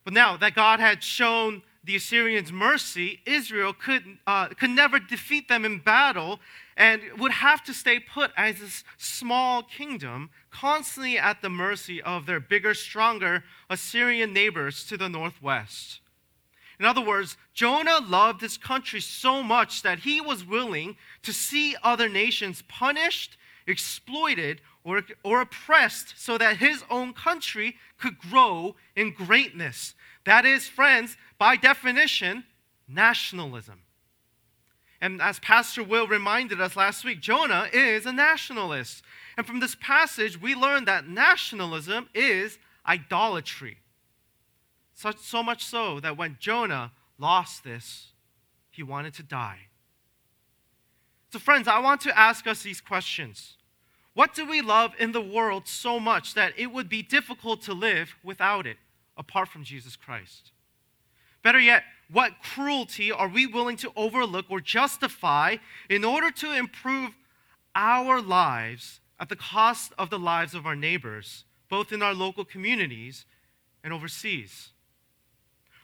But 0.03 0.13
now 0.13 0.37
that 0.37 0.53
God 0.53 0.79
had 0.79 1.03
shown 1.03 1.63
the 1.87 1.95
Assyrians 1.95 2.51
mercy, 2.51 3.21
Israel 3.25 3.73
could, 3.73 4.17
uh, 4.27 4.49
could 4.49 4.69
never 4.69 4.99
defeat 4.99 5.47
them 5.47 5.63
in 5.63 5.79
battle 5.79 6.41
and 6.75 7.01
would 7.17 7.31
have 7.31 7.63
to 7.63 7.73
stay 7.73 7.97
put 7.97 8.31
as 8.35 8.59
this 8.59 8.83
small 8.97 9.63
kingdom, 9.63 10.29
constantly 10.51 11.17
at 11.17 11.41
the 11.41 11.49
mercy 11.49 12.01
of 12.01 12.25
their 12.25 12.41
bigger, 12.41 12.73
stronger 12.73 13.45
Assyrian 13.69 14.33
neighbors 14.33 14.83
to 14.87 14.97
the 14.97 15.07
northwest. 15.07 16.01
In 16.77 16.85
other 16.85 17.01
words, 17.01 17.37
Jonah 17.53 17.99
loved 18.05 18.41
his 18.41 18.57
country 18.57 18.99
so 18.99 19.41
much 19.41 19.81
that 19.81 19.99
he 19.99 20.19
was 20.19 20.45
willing 20.45 20.97
to 21.23 21.31
see 21.31 21.75
other 21.81 22.09
nations 22.09 22.63
punished, 22.67 23.37
exploited, 23.65 24.59
or, 24.83 25.03
or 25.23 25.41
oppressed 25.41 26.13
so 26.17 26.37
that 26.37 26.57
his 26.57 26.83
own 26.89 27.13
country 27.13 27.77
could 27.97 28.19
grow 28.19 28.75
in 28.95 29.11
greatness. 29.11 29.95
That 30.27 30.45
is, 30.45 30.67
friends, 30.67 31.15
by 31.37 31.55
definition, 31.55 32.43
nationalism. 32.85 33.79
And 34.99 35.21
as 35.21 35.39
Pastor 35.39 35.85
Will 35.85 36.05
reminded 36.05 36.59
us 36.59 36.75
last 36.75 37.05
week, 37.05 37.21
Jonah 37.21 37.69
is 37.71 38.05
a 38.05 38.11
nationalist. 38.11 39.03
And 39.37 39.47
from 39.47 39.61
this 39.61 39.75
passage, 39.79 40.39
we 40.39 40.53
learn 40.53 40.83
that 40.83 41.07
nationalism 41.07 42.09
is 42.13 42.59
idolatry. 42.85 43.77
Such, 44.93 45.19
so 45.19 45.41
much 45.41 45.63
so 45.63 46.01
that 46.01 46.17
when 46.17 46.35
Jonah 46.41 46.91
lost 47.17 47.63
this, 47.63 48.07
he 48.69 48.83
wanted 48.83 49.13
to 49.13 49.23
die. 49.23 49.67
So, 51.31 51.39
friends, 51.39 51.69
I 51.69 51.79
want 51.79 52.01
to 52.01 52.19
ask 52.19 52.45
us 52.47 52.63
these 52.63 52.81
questions. 52.81 53.55
What 54.13 54.35
do 54.35 54.45
we 54.45 54.59
love 54.59 54.91
in 54.99 55.13
the 55.13 55.21
world 55.21 55.69
so 55.69 56.01
much 56.01 56.33
that 56.33 56.51
it 56.57 56.73
would 56.73 56.89
be 56.89 57.01
difficult 57.01 57.61
to 57.61 57.73
live 57.73 58.17
without 58.25 58.67
it, 58.67 58.75
apart 59.17 59.49
from 59.49 59.63
Jesus 59.63 59.95
Christ? 59.95 60.51
Better 61.43 61.59
yet, 61.59 61.83
what 62.11 62.41
cruelty 62.41 63.11
are 63.11 63.27
we 63.27 63.47
willing 63.47 63.77
to 63.77 63.91
overlook 63.95 64.45
or 64.49 64.59
justify 64.61 65.57
in 65.89 66.03
order 66.03 66.31
to 66.31 66.51
improve 66.51 67.11
our 67.75 68.21
lives 68.21 68.99
at 69.19 69.29
the 69.29 69.35
cost 69.35 69.93
of 69.97 70.09
the 70.09 70.19
lives 70.19 70.53
of 70.53 70.65
our 70.65 70.75
neighbors, 70.75 71.45
both 71.69 71.91
in 71.91 72.01
our 72.01 72.13
local 72.13 72.45
communities 72.45 73.25
and 73.83 73.93
overseas? 73.93 74.69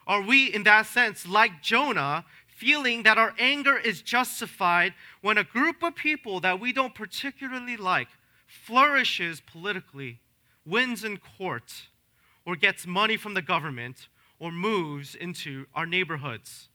Are 0.06 0.22
we, 0.22 0.54
in 0.54 0.64
that 0.64 0.86
sense, 0.86 1.28
like 1.28 1.62
Jonah, 1.62 2.26
feeling 2.48 3.04
that 3.04 3.18
our 3.18 3.34
anger 3.40 3.78
is 3.78 4.02
justified 4.02 4.94
when 5.22 5.38
a 5.38 5.44
group 5.44 5.82
of 5.82 5.96
people 5.96 6.40
that 6.42 6.60
we 6.60 6.74
don't 6.74 6.96
particularly 6.96 7.78
like 7.78 8.08
flourishes 8.48 9.42
politically, 9.42 10.20
wins 10.66 11.04
in 11.04 11.18
court, 11.18 11.88
or 12.46 12.56
gets 12.56 12.86
money 12.86 13.18
from 13.18 13.34
the 13.34 13.42
government, 13.42 14.08
or 14.40 14.52
moves 14.52 15.16
into 15.16 15.66
our 15.74 15.86
neighborhoods? 15.86 16.70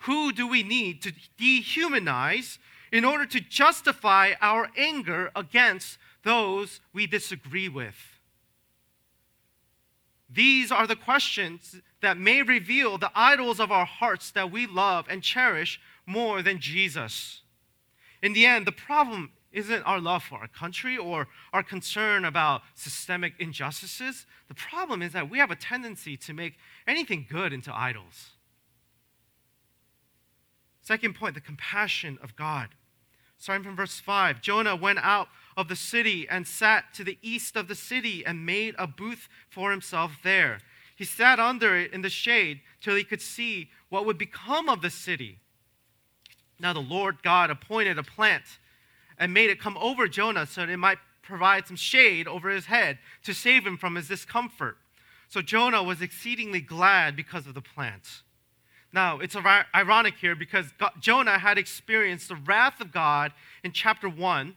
Who 0.00 0.32
do 0.32 0.46
we 0.46 0.62
need 0.62 1.02
to 1.02 1.12
dehumanize 1.40 2.58
in 2.92 3.04
order 3.04 3.24
to 3.26 3.40
justify 3.40 4.32
our 4.40 4.70
anger 4.76 5.30
against 5.34 5.98
those 6.22 6.80
we 6.92 7.06
disagree 7.06 7.68
with? 7.68 7.96
These 10.28 10.72
are 10.72 10.86
the 10.86 10.96
questions 10.96 11.76
that 12.02 12.18
may 12.18 12.42
reveal 12.42 12.98
the 12.98 13.12
idols 13.14 13.60
of 13.60 13.70
our 13.70 13.86
hearts 13.86 14.30
that 14.32 14.50
we 14.50 14.66
love 14.66 15.06
and 15.08 15.22
cherish 15.22 15.80
more 16.06 16.42
than 16.42 16.58
Jesus. 16.58 17.42
In 18.22 18.32
the 18.32 18.44
end, 18.44 18.66
the 18.66 18.72
problem 18.72 19.30
isn't 19.54 19.82
our 19.84 20.00
love 20.00 20.22
for 20.22 20.38
our 20.38 20.48
country 20.48 20.98
or 20.98 21.28
our 21.52 21.62
concern 21.62 22.24
about 22.24 22.62
systemic 22.74 23.34
injustices. 23.38 24.26
The 24.48 24.54
problem 24.54 25.00
is 25.00 25.12
that 25.12 25.30
we 25.30 25.38
have 25.38 25.50
a 25.50 25.56
tendency 25.56 26.16
to 26.18 26.34
make 26.34 26.54
anything 26.86 27.26
good 27.30 27.52
into 27.52 27.74
idols. 27.74 28.30
Second 30.82 31.14
point, 31.14 31.34
the 31.34 31.40
compassion 31.40 32.18
of 32.22 32.36
God. 32.36 32.70
Starting 33.38 33.64
from 33.64 33.76
verse 33.76 34.00
5 34.00 34.42
Jonah 34.42 34.76
went 34.76 34.98
out 35.00 35.28
of 35.56 35.68
the 35.68 35.76
city 35.76 36.26
and 36.28 36.46
sat 36.46 36.92
to 36.94 37.04
the 37.04 37.18
east 37.22 37.56
of 37.56 37.68
the 37.68 37.74
city 37.74 38.24
and 38.24 38.44
made 38.44 38.74
a 38.78 38.86
booth 38.86 39.28
for 39.48 39.70
himself 39.70 40.12
there. 40.22 40.58
He 40.96 41.04
sat 41.04 41.40
under 41.40 41.76
it 41.76 41.92
in 41.92 42.02
the 42.02 42.10
shade 42.10 42.60
till 42.80 42.94
he 42.94 43.04
could 43.04 43.22
see 43.22 43.70
what 43.88 44.06
would 44.06 44.18
become 44.18 44.68
of 44.68 44.82
the 44.82 44.90
city. 44.90 45.38
Now 46.60 46.72
the 46.72 46.80
Lord 46.80 47.22
God 47.22 47.50
appointed 47.50 47.98
a 47.98 48.02
plant 48.02 48.44
and 49.18 49.32
made 49.32 49.50
it 49.50 49.60
come 49.60 49.76
over 49.78 50.08
Jonah 50.08 50.46
so 50.46 50.62
that 50.62 50.70
it 50.70 50.76
might 50.76 50.98
provide 51.22 51.66
some 51.66 51.76
shade 51.76 52.28
over 52.28 52.50
his 52.50 52.66
head 52.66 52.98
to 53.24 53.34
save 53.34 53.66
him 53.66 53.76
from 53.76 53.94
his 53.94 54.08
discomfort. 54.08 54.76
So 55.28 55.42
Jonah 55.42 55.82
was 55.82 56.00
exceedingly 56.00 56.60
glad 56.60 57.16
because 57.16 57.46
of 57.46 57.54
the 57.54 57.62
plant. 57.62 58.22
Now, 58.92 59.18
it's 59.18 59.34
ironic 59.74 60.14
here 60.20 60.36
because 60.36 60.66
Jonah 61.00 61.38
had 61.38 61.58
experienced 61.58 62.28
the 62.28 62.36
wrath 62.36 62.80
of 62.80 62.92
God 62.92 63.32
in 63.64 63.72
chapter 63.72 64.08
1 64.08 64.54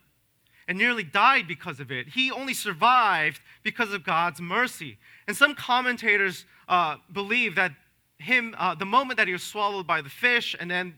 and 0.68 0.78
nearly 0.78 1.04
died 1.04 1.48
because 1.48 1.80
of 1.80 1.92
it. 1.92 2.10
He 2.10 2.30
only 2.30 2.54
survived 2.54 3.40
because 3.64 3.94
of 3.94 4.04
God's 4.04 4.40
mercy. 4.40 5.00
And 5.28 5.36
some 5.36 5.56
commentators 5.56 6.46
uh, 6.68 6.98
believe 7.12 7.56
that 7.56 7.72
him, 8.20 8.54
uh, 8.58 8.76
the 8.76 8.86
moment 8.86 9.18
that 9.18 9.28
he 9.28 9.34
was 9.34 9.44
swallowed 9.44 9.88
by 9.88 10.02
the 10.02 10.10
fish 10.10 10.56
and 10.60 10.70
then 10.70 10.96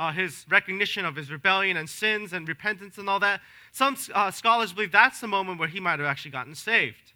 uh, 0.00 0.10
his 0.12 0.46
recognition 0.48 1.04
of 1.04 1.14
his 1.14 1.30
rebellion 1.30 1.76
and 1.76 1.88
sins 1.88 2.32
and 2.32 2.48
repentance 2.48 2.96
and 2.96 3.06
all 3.06 3.20
that, 3.20 3.42
some 3.70 3.98
uh, 4.14 4.30
scholars 4.30 4.72
believe 4.72 4.90
that's 4.90 5.20
the 5.20 5.28
moment 5.28 5.60
where 5.60 5.68
he 5.68 5.78
might 5.78 5.98
have 5.98 6.08
actually 6.08 6.30
gotten 6.30 6.54
saved. 6.54 7.12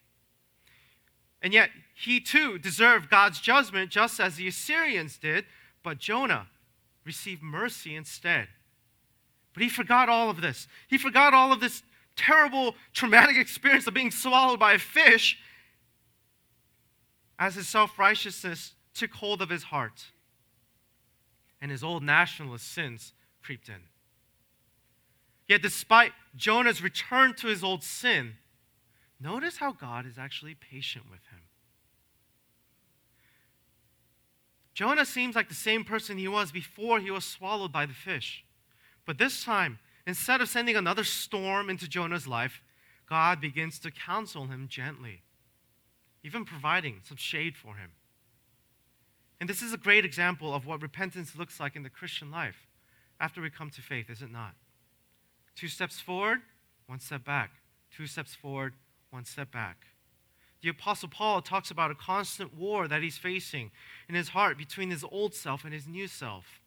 And 1.40 1.54
yet, 1.54 1.70
he 1.94 2.20
too 2.20 2.58
deserved 2.58 3.08
God's 3.08 3.40
judgment 3.40 3.90
just 3.90 4.20
as 4.20 4.36
the 4.36 4.48
Assyrians 4.48 5.16
did 5.16 5.46
but 5.82 5.98
Jonah 5.98 6.48
received 7.04 7.42
mercy 7.42 7.94
instead. 7.94 8.48
But 9.54 9.62
he 9.62 9.68
forgot 9.68 10.08
all 10.08 10.28
of 10.28 10.40
this. 10.40 10.66
He 10.88 10.98
forgot 10.98 11.32
all 11.32 11.52
of 11.52 11.60
this 11.60 11.82
terrible, 12.16 12.74
traumatic 12.92 13.36
experience 13.38 13.86
of 13.86 13.94
being 13.94 14.10
swallowed 14.10 14.58
by 14.58 14.74
a 14.74 14.78
fish 14.78 15.38
as 17.38 17.54
his 17.54 17.68
self 17.68 17.98
righteousness 17.98 18.72
took 18.94 19.12
hold 19.12 19.40
of 19.40 19.48
his 19.48 19.64
heart 19.64 20.04
and 21.64 21.70
his 21.70 21.82
old 21.82 22.02
nationalist 22.02 22.70
sins 22.70 23.14
creeped 23.42 23.70
in. 23.70 23.84
Yet, 25.48 25.62
despite 25.62 26.12
Jonah's 26.36 26.82
return 26.82 27.32
to 27.36 27.46
his 27.46 27.64
old 27.64 27.82
sin, 27.82 28.34
notice 29.18 29.56
how 29.56 29.72
God 29.72 30.04
is 30.04 30.18
actually 30.18 30.54
patient 30.54 31.06
with 31.10 31.20
him. 31.30 31.40
Jonah 34.74 35.06
seems 35.06 35.34
like 35.34 35.48
the 35.48 35.54
same 35.54 35.84
person 35.84 36.18
he 36.18 36.28
was 36.28 36.52
before 36.52 37.00
he 37.00 37.10
was 37.10 37.24
swallowed 37.24 37.72
by 37.72 37.86
the 37.86 37.94
fish. 37.94 38.44
But 39.06 39.16
this 39.16 39.42
time, 39.42 39.78
instead 40.06 40.42
of 40.42 40.50
sending 40.50 40.76
another 40.76 41.02
storm 41.02 41.70
into 41.70 41.88
Jonah's 41.88 42.28
life, 42.28 42.60
God 43.08 43.40
begins 43.40 43.78
to 43.78 43.90
counsel 43.90 44.48
him 44.48 44.68
gently, 44.68 45.22
even 46.22 46.44
providing 46.44 47.00
some 47.04 47.16
shade 47.16 47.56
for 47.56 47.76
him. 47.76 47.92
And 49.40 49.48
this 49.48 49.62
is 49.62 49.72
a 49.72 49.78
great 49.78 50.04
example 50.04 50.54
of 50.54 50.66
what 50.66 50.82
repentance 50.82 51.36
looks 51.36 51.58
like 51.60 51.76
in 51.76 51.82
the 51.82 51.90
Christian 51.90 52.30
life 52.30 52.66
after 53.20 53.40
we 53.40 53.50
come 53.50 53.70
to 53.70 53.82
faith, 53.82 54.10
is 54.10 54.22
it 54.22 54.30
not? 54.30 54.54
Two 55.56 55.68
steps 55.68 56.00
forward, 56.00 56.40
one 56.86 57.00
step 57.00 57.24
back. 57.24 57.50
Two 57.96 58.06
steps 58.06 58.34
forward, 58.34 58.74
one 59.10 59.24
step 59.24 59.52
back. 59.52 59.86
The 60.62 60.70
Apostle 60.70 61.08
Paul 61.08 61.42
talks 61.42 61.70
about 61.70 61.90
a 61.90 61.94
constant 61.94 62.56
war 62.56 62.88
that 62.88 63.02
he's 63.02 63.18
facing 63.18 63.70
in 64.08 64.14
his 64.14 64.30
heart 64.30 64.56
between 64.56 64.90
his 64.90 65.04
old 65.04 65.34
self 65.34 65.64
and 65.64 65.72
his 65.72 65.86
new 65.86 66.08
self. 66.08 66.60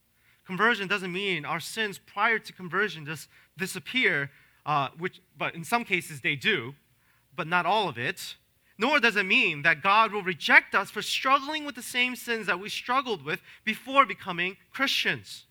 Conversion 0.46 0.88
doesn't 0.88 1.12
mean 1.12 1.44
our 1.46 1.60
sins 1.60 2.00
prior 2.00 2.40
to 2.40 2.54
conversion 2.54 3.06
just 3.06 3.28
disappear, 3.58 4.32
uh, 4.66 4.90
which, 4.98 5.20
but 5.38 5.56
in 5.56 5.64
some 5.64 5.84
cases 5.84 6.22
they 6.22 6.36
do, 6.36 6.76
but 7.36 7.48
not 7.48 7.66
all 7.66 7.90
of 7.90 7.98
it. 7.98 8.36
Nor 8.78 9.00
does 9.00 9.16
it 9.16 9.26
mean 9.26 9.64
that 9.64 9.82
God 9.82 10.12
will 10.12 10.22
reject 10.22 10.76
us 10.76 10.92
for 10.92 11.02
struggling 11.02 11.66
with 11.66 11.76
the 11.76 11.82
same 11.82 12.16
sins 12.16 12.46
that 12.46 12.60
we 12.60 12.70
struggled 12.70 13.26
with 13.26 13.42
before 13.66 14.06
becoming 14.06 14.58
Christians. 14.72 15.46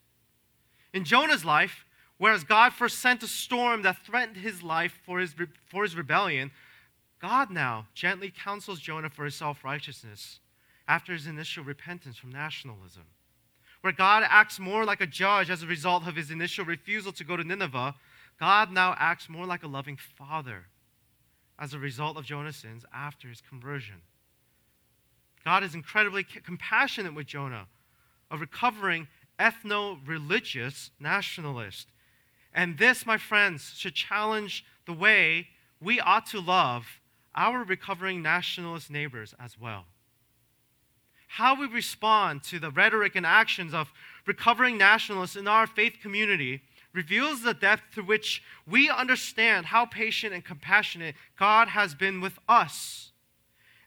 In 0.95 1.05
Jonah's 1.05 1.45
life, 1.45 1.85
whereas 2.19 2.45
God 2.45 2.73
first 2.73 3.01
sent 3.01 3.25
a 3.25 3.29
storm 3.29 3.83
that 3.83 4.05
threatened 4.07 4.37
his 4.37 4.63
life 4.63 5.01
for 5.05 5.19
his, 5.19 5.35
for 5.67 5.83
his 5.83 5.97
rebellion, 5.97 6.53
God 7.21 7.51
now 7.51 7.89
gently 7.95 8.31
counsels 8.31 8.79
Jonah 8.79 9.11
for 9.11 9.25
his 9.25 9.35
self 9.35 9.65
righteousness 9.65 10.39
after 10.87 11.13
his 11.13 11.27
initial 11.27 11.65
repentance 11.65 12.17
from 12.17 12.31
nationalism. 12.31 13.05
Where 13.81 13.93
God 13.93 14.25
acts 14.29 14.61
more 14.61 14.85
like 14.85 15.01
a 15.01 15.07
judge 15.07 15.51
as 15.51 15.63
a 15.63 15.67
result 15.67 16.07
of 16.07 16.17
his 16.17 16.31
initial 16.31 16.65
refusal 16.65 17.13
to 17.13 17.25
go 17.25 17.37
to 17.37 17.45
Nineveh, 17.45 17.95
God 18.39 18.71
now 18.71 18.95
acts 18.99 19.29
more 19.29 19.47
like 19.47 19.65
a 19.65 19.69
loving 19.69 19.97
father 19.97 20.67
as 21.59 21.73
a 21.73 21.79
result 21.79 22.17
of 22.17 22.25
Jonah's 22.25 22.57
sins 22.57 22.85
after 22.95 23.29
his 23.29 23.41
conversion. 23.41 24.03
God 25.45 25.63
is 25.63 25.75
incredibly 25.75 26.25
compassionate 26.25 27.15
with 27.15 27.27
Jonah, 27.27 27.67
a 28.31 28.37
recovering 28.37 29.07
ethno 29.39 29.99
religious 30.07 30.91
nationalist. 30.99 31.89
And 32.53 32.79
this, 32.79 33.07
my 33.07 33.19
friends, 33.19 33.73
should 33.77 33.95
challenge 33.95 34.65
the 34.87 34.93
way 34.93 35.49
we 35.81 36.01
ought 36.01 36.27
to 36.27 36.41
love 36.41 36.87
our 37.35 37.63
recovering 37.65 38.23
nationalist 38.23 38.91
neighbors 38.91 39.35
as 39.39 39.59
well. 39.59 39.85
How 41.29 41.59
we 41.59 41.67
respond 41.67 42.43
to 42.45 42.59
the 42.59 42.71
rhetoric 42.71 43.15
and 43.15 43.27
actions 43.27 43.75
of 43.75 43.93
recovering 44.27 44.79
nationalists 44.79 45.37
in 45.37 45.47
our 45.47 45.67
faith 45.67 45.99
community 46.01 46.63
reveals 46.97 47.43
the 47.43 47.55
depth 47.55 47.95
to 47.95 48.03
which 48.03 48.43
we 48.67 48.89
understand 48.89 49.67
how 49.67 49.85
patient 49.85 50.33
and 50.33 50.45
compassionate 50.45 51.15
God 51.39 51.69
has 51.69 51.95
been 51.95 52.21
with 52.21 52.39
us 52.49 53.13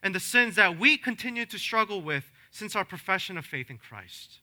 and 0.02 0.14
the 0.14 0.20
sins 0.20 0.56
that 0.56 0.78
we 0.78 0.96
continue 0.96 1.44
to 1.46 1.58
struggle 1.58 2.00
with 2.00 2.30
since 2.50 2.74
our 2.74 2.84
profession 2.84 3.36
of 3.36 3.44
faith 3.44 3.68
in 3.68 3.78
Christ. 3.78 4.38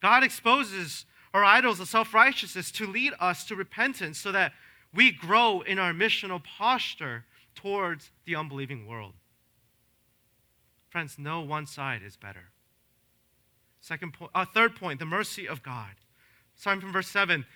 God 0.00 0.22
exposes 0.22 1.06
our 1.34 1.44
idols 1.44 1.80
of 1.80 1.88
self 1.88 2.14
righteousness 2.14 2.70
to 2.72 2.86
lead 2.86 3.12
us 3.18 3.44
to 3.44 3.56
repentance 3.56 4.18
so 4.18 4.30
that 4.32 4.52
we 4.94 5.10
grow 5.10 5.60
in 5.62 5.78
our 5.78 5.92
missional 5.92 6.42
posture 6.42 7.24
towards 7.54 8.10
the 8.24 8.36
unbelieving 8.36 8.86
world. 8.86 9.14
Friends, 10.88 11.16
no 11.18 11.40
one 11.40 11.66
side 11.66 12.02
is 12.02 12.16
better. 12.16 12.50
Second 13.80 14.14
point, 14.14 14.30
uh, 14.34 14.44
third 14.44 14.76
point, 14.76 14.98
the 14.98 15.06
mercy 15.06 15.46
of 15.46 15.62
God. 15.62 15.94
Starting 16.58 16.80
from 16.80 16.92
verse 16.92 17.08
7. 17.08 17.46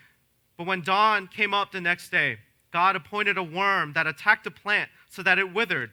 But 0.57 0.67
when 0.67 0.81
dawn 0.81 1.29
came 1.29 1.53
up 1.53 1.73
the 1.73 1.81
next 1.81 2.11
day, 2.11 2.39
God 2.73 2.97
appointed 2.97 3.37
a 3.37 3.43
worm 3.43 3.93
that 3.93 4.07
attacked 4.07 4.45
the 4.45 4.51
plant 4.51 4.91
so 5.11 5.23
that 5.23 5.39
it 5.39 5.53
withered. 5.53 5.91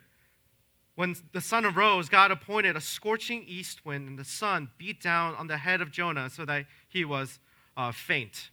When 0.96 1.16
the 1.34 1.42
sun 1.42 1.66
arose, 1.66 2.08
God 2.08 2.32
appointed 2.32 2.76
a 2.76 2.82
scorching 2.82 3.44
east 3.48 3.86
wind, 3.86 4.08
and 4.08 4.20
the 4.20 4.24
sun 4.24 4.70
beat 4.78 5.02
down 5.02 5.34
on 5.36 5.48
the 5.48 5.58
head 5.58 5.82
of 5.82 5.92
Jonah 5.92 6.30
so 6.30 6.46
that 6.46 6.66
he 6.88 7.04
was 7.04 7.40
uh, 7.76 7.92
faint. 7.92 8.52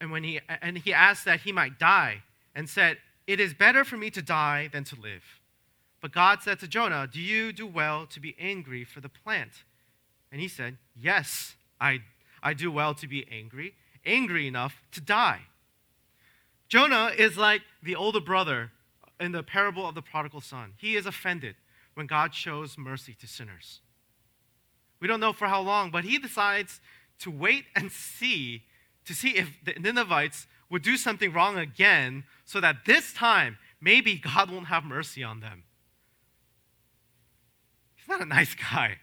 And 0.00 0.10
when 0.10 0.24
he 0.24 0.40
and 0.48 0.78
he 0.78 0.92
asked 0.92 1.24
that 1.24 1.40
he 1.40 1.52
might 1.52 1.78
die, 1.78 2.22
and 2.54 2.68
said, 2.68 2.98
"It 3.26 3.40
is 3.40 3.54
better 3.54 3.84
for 3.84 3.96
me 3.96 4.10
to 4.10 4.20
die 4.20 4.68
than 4.70 4.84
to 4.84 4.96
live." 5.00 5.22
But 6.02 6.12
God 6.12 6.42
said 6.42 6.58
to 6.60 6.68
Jonah, 6.68 7.08
"Do 7.10 7.20
you 7.20 7.52
do 7.52 7.66
well 7.66 8.06
to 8.08 8.20
be 8.20 8.36
angry 8.38 8.84
for 8.84 9.00
the 9.00 9.08
plant?" 9.08 9.64
And 10.30 10.40
he 10.40 10.48
said, 10.48 10.76
"Yes, 10.94 11.54
I 11.80 12.00
I 12.42 12.54
do 12.54 12.70
well 12.70 12.94
to 12.94 13.06
be 13.06 13.26
angry, 13.30 13.74
angry 14.04 14.46
enough 14.46 14.82
to 14.92 15.00
die." 15.00 15.42
Jonah 16.68 17.12
is 17.16 17.36
like 17.36 17.62
the 17.82 17.94
older 17.94 18.20
brother 18.20 18.72
in 19.20 19.32
the 19.32 19.42
parable 19.42 19.88
of 19.88 19.94
the 19.94 20.02
prodigal 20.02 20.40
son. 20.40 20.74
He 20.76 20.96
is 20.96 21.06
offended 21.06 21.56
when 21.94 22.06
God 22.06 22.34
shows 22.34 22.76
mercy 22.76 23.14
to 23.20 23.26
sinners. 23.26 23.80
We 25.00 25.08
don't 25.08 25.20
know 25.20 25.32
for 25.32 25.46
how 25.46 25.60
long, 25.60 25.90
but 25.90 26.04
he 26.04 26.18
decides 26.18 26.80
to 27.20 27.30
wait 27.30 27.64
and 27.74 27.90
see 27.90 28.62
to 29.06 29.14
see 29.14 29.36
if 29.36 29.50
the 29.64 29.74
Ninevites 29.74 30.46
would 30.68 30.82
do 30.82 30.96
something 30.96 31.32
wrong 31.32 31.56
again 31.58 32.24
so 32.44 32.60
that 32.60 32.84
this 32.86 33.12
time 33.12 33.56
maybe 33.80 34.16
God 34.16 34.50
won't 34.50 34.66
have 34.66 34.84
mercy 34.84 35.22
on 35.22 35.40
them. 35.40 35.62
He's 37.94 38.08
not 38.08 38.20
a 38.20 38.26
nice 38.26 38.54
guy. 38.72 38.98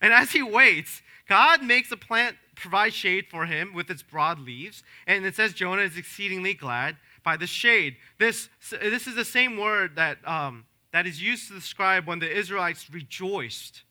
And 0.00 0.12
as 0.12 0.30
he 0.30 0.42
waits, 0.42 1.02
God 1.28 1.62
makes 1.62 1.90
a 1.90 1.96
plant 1.96 2.36
provide 2.56 2.92
shade 2.92 3.26
for 3.30 3.46
him 3.46 3.72
with 3.72 3.90
its 3.90 4.02
broad 4.02 4.38
leaves. 4.38 4.82
And 5.06 5.24
it 5.24 5.36
says 5.36 5.52
Jonah 5.52 5.82
is 5.82 5.96
exceedingly 5.96 6.54
glad 6.54 6.96
by 7.22 7.36
the 7.36 7.46
shade. 7.46 7.96
This, 8.18 8.48
this 8.70 9.06
is 9.06 9.14
the 9.14 9.24
same 9.24 9.56
word 9.56 9.96
that, 9.96 10.18
um, 10.26 10.64
that 10.92 11.06
is 11.06 11.22
used 11.22 11.48
to 11.48 11.54
describe 11.54 12.06
when 12.06 12.18
the 12.18 12.30
Israelites 12.30 12.90
rejoiced 12.90 13.82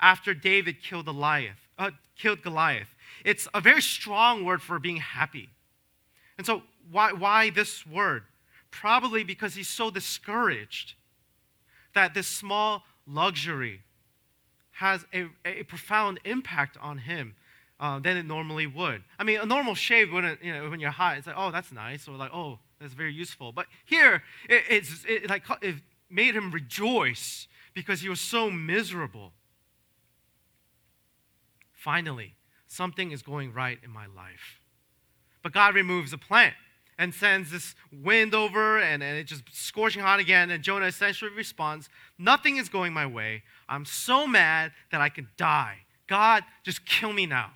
after 0.00 0.34
David 0.34 0.82
killed 0.82 1.06
Goliath. 1.06 1.68
Uh, 1.78 1.90
killed 2.18 2.42
Goliath. 2.42 2.94
It's 3.24 3.46
a 3.54 3.60
very 3.60 3.82
strong 3.82 4.44
word 4.44 4.62
for 4.62 4.78
being 4.78 4.96
happy. 4.96 5.50
And 6.38 6.46
so, 6.46 6.62
why, 6.90 7.12
why 7.12 7.50
this 7.50 7.86
word? 7.86 8.24
Probably 8.70 9.24
because 9.24 9.54
he's 9.54 9.68
so 9.68 9.90
discouraged 9.90 10.94
that 11.94 12.14
this 12.14 12.26
small 12.26 12.84
luxury 13.06 13.82
has 14.72 15.04
a, 15.12 15.26
a 15.44 15.62
profound 15.64 16.20
impact 16.24 16.76
on 16.80 16.98
him 16.98 17.34
uh, 17.78 17.98
than 17.98 18.16
it 18.16 18.24
normally 18.24 18.66
would. 18.66 19.02
I 19.18 19.24
mean, 19.24 19.40
a 19.40 19.46
normal 19.46 19.74
shave 19.74 20.12
wouldn't, 20.12 20.42
you 20.42 20.52
know, 20.52 20.70
when 20.70 20.80
you're 20.80 20.90
hot, 20.90 21.18
it's 21.18 21.26
like, 21.26 21.36
oh, 21.38 21.50
that's 21.50 21.72
nice, 21.72 22.08
or 22.08 22.16
like, 22.16 22.32
oh, 22.32 22.58
that's 22.80 22.94
very 22.94 23.12
useful. 23.12 23.52
But 23.52 23.66
here, 23.84 24.22
it, 24.48 24.62
it's 24.68 25.04
it, 25.08 25.28
like 25.28 25.44
it 25.62 25.76
made 26.10 26.34
him 26.34 26.50
rejoice 26.50 27.48
because 27.74 28.00
he 28.00 28.08
was 28.08 28.20
so 28.20 28.50
miserable. 28.50 29.32
Finally, 31.72 32.34
something 32.66 33.12
is 33.12 33.22
going 33.22 33.52
right 33.52 33.78
in 33.84 33.90
my 33.90 34.06
life. 34.06 34.60
But 35.42 35.52
God 35.52 35.74
removes 35.74 36.10
the 36.10 36.18
plant 36.18 36.54
and 36.98 37.14
sends 37.14 37.50
this 37.50 37.74
wind 37.92 38.34
over 38.34 38.78
and, 38.78 39.02
and 39.02 39.18
it's 39.18 39.30
just 39.30 39.44
scorching 39.52 40.02
hot 40.02 40.18
again. 40.18 40.50
And 40.50 40.64
Jonah 40.64 40.86
essentially 40.86 41.30
responds, 41.30 41.88
Nothing 42.18 42.56
is 42.56 42.68
going 42.68 42.92
my 42.92 43.06
way. 43.06 43.42
I'm 43.68 43.84
so 43.84 44.26
mad 44.26 44.72
that 44.90 45.00
I 45.00 45.08
could 45.08 45.28
die. 45.36 45.78
God, 46.06 46.44
just 46.64 46.84
kill 46.86 47.12
me 47.12 47.26
now. 47.26 47.52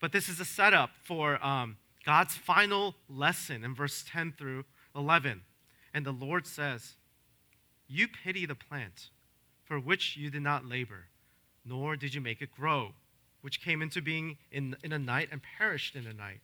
But 0.00 0.12
this 0.12 0.28
is 0.28 0.40
a 0.40 0.44
setup 0.44 0.90
for 1.02 1.44
um, 1.44 1.76
God's 2.04 2.34
final 2.34 2.94
lesson 3.08 3.64
in 3.64 3.74
verse 3.74 4.04
10 4.08 4.34
through 4.38 4.64
11. 4.96 5.42
And 5.92 6.06
the 6.06 6.12
Lord 6.12 6.46
says, 6.46 6.94
You 7.86 8.08
pity 8.08 8.46
the 8.46 8.54
plant 8.54 9.10
for 9.64 9.78
which 9.78 10.16
you 10.16 10.30
did 10.30 10.42
not 10.42 10.64
labor, 10.64 11.06
nor 11.64 11.96
did 11.96 12.14
you 12.14 12.20
make 12.20 12.40
it 12.40 12.50
grow 12.50 12.94
which 13.42 13.62
came 13.62 13.82
into 13.82 14.02
being 14.02 14.36
in, 14.50 14.76
in 14.82 14.92
a 14.92 14.98
night 14.98 15.28
and 15.32 15.40
perished 15.58 15.96
in 15.96 16.06
a 16.06 16.12
night. 16.12 16.40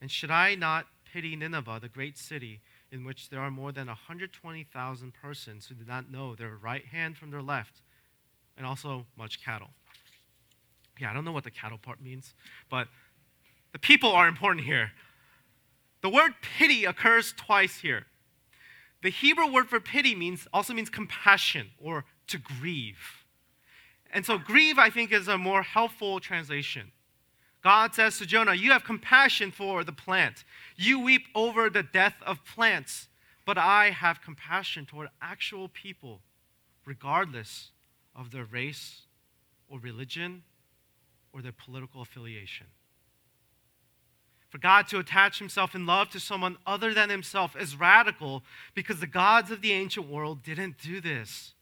And 0.00 0.10
should 0.10 0.30
I 0.30 0.54
not 0.54 0.86
pity 1.10 1.36
Nineveh, 1.36 1.78
the 1.80 1.88
great 1.88 2.18
city, 2.18 2.60
in 2.92 3.04
which 3.04 3.30
there 3.30 3.40
are 3.40 3.50
more 3.50 3.72
than 3.72 3.86
120,000 3.86 5.12
persons 5.14 5.66
who 5.66 5.74
do 5.74 5.84
not 5.86 6.10
know 6.10 6.34
their 6.34 6.56
right 6.56 6.84
hand 6.84 7.16
from 7.16 7.30
their 7.30 7.42
left, 7.42 7.80
and 8.56 8.66
also 8.66 9.06
much 9.16 9.42
cattle? 9.42 9.70
Yeah, 10.98 11.10
I 11.10 11.14
don't 11.14 11.24
know 11.24 11.32
what 11.32 11.44
the 11.44 11.50
cattle 11.50 11.78
part 11.78 12.00
means, 12.00 12.34
but 12.70 12.88
the 13.72 13.78
people 13.78 14.10
are 14.10 14.28
important 14.28 14.64
here. 14.64 14.92
The 16.02 16.08
word 16.08 16.32
pity 16.40 16.84
occurs 16.84 17.34
twice 17.36 17.78
here. 17.78 18.06
The 19.02 19.10
Hebrew 19.10 19.52
word 19.52 19.68
for 19.68 19.80
pity 19.80 20.14
means 20.14 20.48
also 20.52 20.72
means 20.72 20.88
compassion 20.88 21.70
or 21.78 22.04
to 22.28 22.38
grieve. 22.38 23.24
And 24.12 24.24
so, 24.24 24.38
grieve, 24.38 24.78
I 24.78 24.88
think, 24.88 25.12
is 25.12 25.28
a 25.28 25.36
more 25.36 25.62
helpful 25.62 26.20
translation. 26.20 26.92
God 27.62 27.94
says 27.94 28.18
to 28.18 28.26
Jonah, 28.26 28.54
You 28.54 28.70
have 28.72 28.84
compassion 28.84 29.50
for 29.50 29.84
the 29.84 29.92
plant. 29.92 30.44
You 30.76 31.00
weep 31.00 31.26
over 31.34 31.68
the 31.68 31.82
death 31.82 32.14
of 32.24 32.44
plants, 32.44 33.08
but 33.44 33.58
I 33.58 33.90
have 33.90 34.22
compassion 34.22 34.86
toward 34.86 35.08
actual 35.20 35.68
people, 35.68 36.20
regardless 36.84 37.70
of 38.14 38.30
their 38.30 38.44
race 38.44 39.02
or 39.68 39.78
religion 39.78 40.44
or 41.36 41.42
their 41.42 41.52
political 41.52 42.00
affiliation. 42.00 42.66
For 44.48 44.56
God 44.56 44.88
to 44.88 44.98
attach 44.98 45.38
himself 45.38 45.74
in 45.74 45.84
love 45.84 46.08
to 46.10 46.20
someone 46.20 46.56
other 46.66 46.94
than 46.94 47.10
himself 47.10 47.54
is 47.54 47.78
radical 47.78 48.42
because 48.74 49.00
the 49.00 49.06
gods 49.06 49.50
of 49.50 49.60
the 49.60 49.72
ancient 49.72 50.08
world 50.08 50.42
didn't 50.42 50.78
do 50.78 50.98
this. 50.98 51.52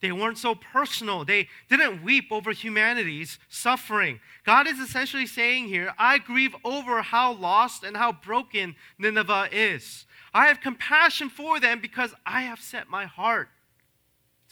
They 0.00 0.12
weren't 0.12 0.38
so 0.38 0.54
personal. 0.54 1.26
They 1.26 1.48
didn't 1.68 2.02
weep 2.02 2.28
over 2.30 2.52
humanity's 2.52 3.38
suffering. 3.48 4.20
God 4.44 4.66
is 4.66 4.78
essentially 4.78 5.26
saying 5.26 5.68
here, 5.68 5.92
I 5.98 6.16
grieve 6.16 6.54
over 6.64 7.02
how 7.02 7.32
lost 7.32 7.84
and 7.84 7.98
how 7.98 8.12
broken 8.12 8.76
Nineveh 8.98 9.48
is. 9.52 10.06
I 10.32 10.46
have 10.46 10.60
compassion 10.60 11.28
for 11.28 11.60
them 11.60 11.80
because 11.80 12.14
I 12.24 12.42
have 12.42 12.60
set 12.60 12.88
my 12.88 13.04
heart 13.04 13.48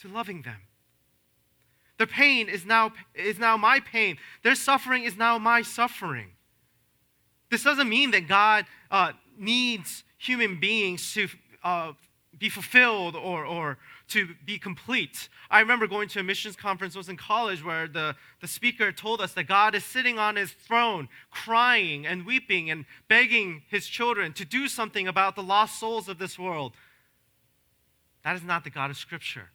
to 0.01 0.07
loving 0.07 0.43
them. 0.43 0.61
Their 1.97 2.07
pain 2.07 2.49
is 2.49 2.65
now, 2.65 2.91
is 3.13 3.39
now 3.39 3.57
my 3.57 3.79
pain. 3.79 4.17
Their 4.43 4.55
suffering 4.55 5.03
is 5.03 5.17
now 5.17 5.37
my 5.37 5.61
suffering. 5.61 6.31
This 7.49 7.63
doesn't 7.63 7.87
mean 7.87 8.11
that 8.11 8.27
God 8.27 8.65
uh, 8.91 9.13
needs 9.37 10.03
human 10.17 10.59
beings 10.59 11.13
to 11.13 11.27
uh, 11.63 11.93
be 12.37 12.49
fulfilled 12.49 13.15
or, 13.15 13.45
or 13.45 13.77
to 14.09 14.29
be 14.45 14.57
complete. 14.59 15.29
I 15.49 15.61
remember 15.61 15.87
going 15.87 16.09
to 16.09 16.19
a 16.19 16.23
missions 16.23 16.55
conference, 16.55 16.95
I 16.95 16.99
was 16.99 17.09
in 17.09 17.17
college, 17.17 17.63
where 17.63 17.87
the, 17.87 18.15
the 18.41 18.47
speaker 18.47 18.91
told 18.91 19.21
us 19.21 19.33
that 19.33 19.45
God 19.45 19.73
is 19.73 19.83
sitting 19.83 20.19
on 20.19 20.35
his 20.35 20.51
throne, 20.51 21.07
crying 21.31 22.05
and 22.05 22.25
weeping 22.25 22.69
and 22.69 22.85
begging 23.07 23.63
his 23.69 23.87
children 23.87 24.33
to 24.33 24.45
do 24.45 24.67
something 24.67 25.07
about 25.07 25.35
the 25.35 25.43
lost 25.43 25.79
souls 25.79 26.09
of 26.09 26.19
this 26.19 26.37
world. 26.37 26.73
That 28.23 28.35
is 28.35 28.43
not 28.43 28.63
the 28.63 28.69
God 28.69 28.89
of 28.89 28.97
Scripture. 28.97 29.51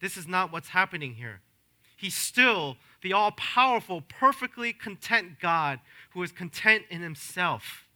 This 0.00 0.16
is 0.16 0.26
not 0.26 0.52
what's 0.52 0.68
happening 0.68 1.14
here. 1.14 1.40
He's 1.96 2.14
still 2.14 2.76
the 3.02 3.12
all 3.12 3.32
powerful, 3.32 4.00
perfectly 4.00 4.72
content 4.72 5.38
God 5.40 5.80
who 6.10 6.22
is 6.22 6.32
content 6.32 6.84
in 6.90 7.02
himself. 7.02 7.86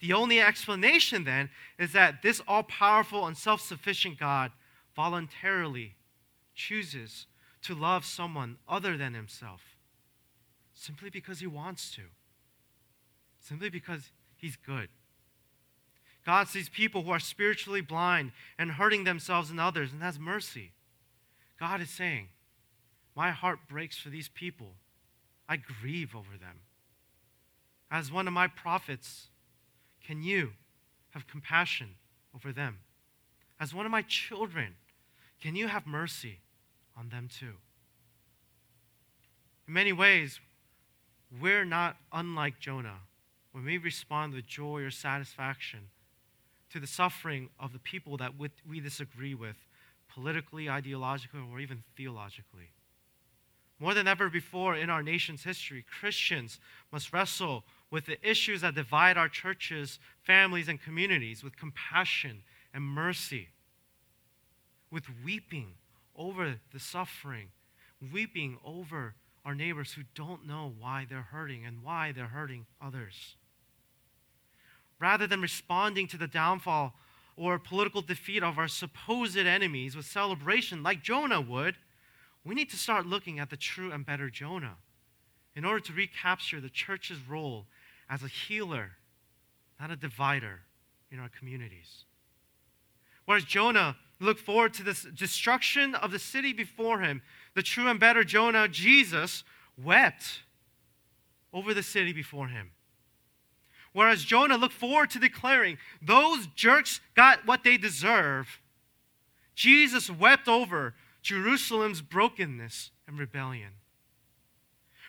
The 0.00 0.12
only 0.12 0.40
explanation 0.40 1.24
then 1.24 1.50
is 1.78 1.92
that 1.92 2.22
this 2.22 2.40
all 2.46 2.62
powerful 2.62 3.26
and 3.26 3.36
self 3.36 3.60
sufficient 3.60 4.18
God 4.18 4.52
voluntarily 4.94 5.94
chooses 6.54 7.26
to 7.62 7.74
love 7.74 8.04
someone 8.04 8.58
other 8.68 8.96
than 8.96 9.14
himself 9.14 9.62
simply 10.78 11.10
because 11.10 11.40
he 11.40 11.46
wants 11.46 11.90
to, 11.90 12.02
simply 13.40 13.68
because 13.68 14.10
he's 14.36 14.56
good. 14.56 14.88
God 16.24 16.46
sees 16.46 16.68
people 16.68 17.02
who 17.02 17.10
are 17.10 17.18
spiritually 17.18 17.80
blind 17.80 18.32
and 18.58 18.72
hurting 18.72 19.04
themselves 19.04 19.50
and 19.50 19.58
others 19.58 19.92
and 19.92 20.02
has 20.02 20.18
mercy. 20.18 20.72
God 21.58 21.80
is 21.80 21.90
saying, 21.90 22.28
My 23.16 23.30
heart 23.30 23.60
breaks 23.68 23.98
for 23.98 24.10
these 24.10 24.28
people. 24.28 24.74
I 25.48 25.56
grieve 25.56 26.14
over 26.14 26.36
them. 26.38 26.60
As 27.90 28.12
one 28.12 28.26
of 28.26 28.34
my 28.34 28.46
prophets, 28.46 29.28
can 30.04 30.22
you 30.22 30.52
have 31.10 31.26
compassion 31.26 31.94
over 32.34 32.52
them? 32.52 32.78
As 33.58 33.74
one 33.74 33.86
of 33.86 33.92
my 33.92 34.02
children, 34.02 34.74
can 35.40 35.56
you 35.56 35.68
have 35.68 35.86
mercy 35.86 36.40
on 36.96 37.08
them 37.08 37.28
too? 37.28 37.54
In 39.66 39.74
many 39.74 39.92
ways, 39.92 40.40
we're 41.40 41.64
not 41.64 41.96
unlike 42.12 42.60
Jonah 42.60 43.00
when 43.52 43.64
we 43.64 43.78
respond 43.78 44.34
with 44.34 44.46
joy 44.46 44.82
or 44.82 44.90
satisfaction 44.90 45.88
to 46.70 46.78
the 46.78 46.86
suffering 46.86 47.48
of 47.58 47.72
the 47.72 47.78
people 47.78 48.16
that 48.18 48.32
we 48.38 48.80
disagree 48.80 49.34
with 49.34 49.56
politically, 50.18 50.66
ideologically, 50.66 51.48
or 51.50 51.60
even 51.60 51.82
theologically. 51.96 52.70
More 53.78 53.94
than 53.94 54.08
ever 54.08 54.28
before 54.28 54.74
in 54.74 54.90
our 54.90 55.02
nation's 55.02 55.44
history, 55.44 55.84
Christians 56.00 56.58
must 56.90 57.12
wrestle 57.12 57.62
with 57.90 58.06
the 58.06 58.18
issues 58.28 58.62
that 58.62 58.74
divide 58.74 59.16
our 59.16 59.28
churches, 59.28 60.00
families, 60.24 60.66
and 60.66 60.82
communities 60.82 61.44
with 61.44 61.56
compassion 61.56 62.42
and 62.74 62.82
mercy, 62.82 63.48
with 64.90 65.04
weeping 65.24 65.74
over 66.16 66.56
the 66.72 66.80
suffering, 66.80 67.50
weeping 68.12 68.58
over 68.64 69.14
our 69.44 69.54
neighbors 69.54 69.92
who 69.92 70.02
don't 70.16 70.46
know 70.46 70.72
why 70.80 71.06
they're 71.08 71.28
hurting 71.30 71.64
and 71.64 71.84
why 71.84 72.10
they're 72.10 72.26
hurting 72.26 72.66
others. 72.82 73.36
Rather 74.98 75.28
than 75.28 75.40
responding 75.40 76.08
to 76.08 76.16
the 76.16 76.26
downfall 76.26 76.94
or 77.38 77.58
political 77.58 78.02
defeat 78.02 78.42
of 78.42 78.58
our 78.58 78.66
supposed 78.66 79.36
enemies 79.36 79.94
with 79.94 80.04
celebration 80.04 80.82
like 80.82 81.02
Jonah 81.02 81.40
would, 81.40 81.76
we 82.44 82.54
need 82.54 82.68
to 82.70 82.76
start 82.76 83.06
looking 83.06 83.38
at 83.38 83.48
the 83.48 83.56
true 83.56 83.92
and 83.92 84.04
better 84.04 84.28
Jonah 84.28 84.76
in 85.54 85.64
order 85.64 85.80
to 85.80 85.92
recapture 85.92 86.60
the 86.60 86.68
church's 86.68 87.18
role 87.28 87.66
as 88.10 88.24
a 88.24 88.28
healer, 88.28 88.92
not 89.80 89.90
a 89.90 89.96
divider 89.96 90.62
in 91.12 91.20
our 91.20 91.28
communities. 91.28 92.04
Whereas 93.24 93.44
Jonah 93.44 93.96
looked 94.18 94.40
forward 94.40 94.74
to 94.74 94.82
this 94.82 95.06
destruction 95.14 95.94
of 95.94 96.10
the 96.10 96.18
city 96.18 96.52
before 96.52 97.00
him, 97.00 97.22
the 97.54 97.62
true 97.62 97.86
and 97.86 98.00
better 98.00 98.24
Jonah, 98.24 98.66
Jesus, 98.66 99.44
wept 99.76 100.42
over 101.52 101.72
the 101.72 101.82
city 101.84 102.12
before 102.12 102.48
him. 102.48 102.72
Whereas 103.92 104.24
Jonah 104.24 104.56
looked 104.56 104.74
forward 104.74 105.10
to 105.10 105.18
declaring, 105.18 105.78
Those 106.00 106.46
jerks 106.54 107.00
got 107.14 107.46
what 107.46 107.64
they 107.64 107.76
deserve, 107.76 108.60
Jesus 109.54 110.08
wept 110.10 110.46
over 110.46 110.94
Jerusalem's 111.22 112.00
brokenness 112.00 112.90
and 113.06 113.18
rebellion. 113.18 113.72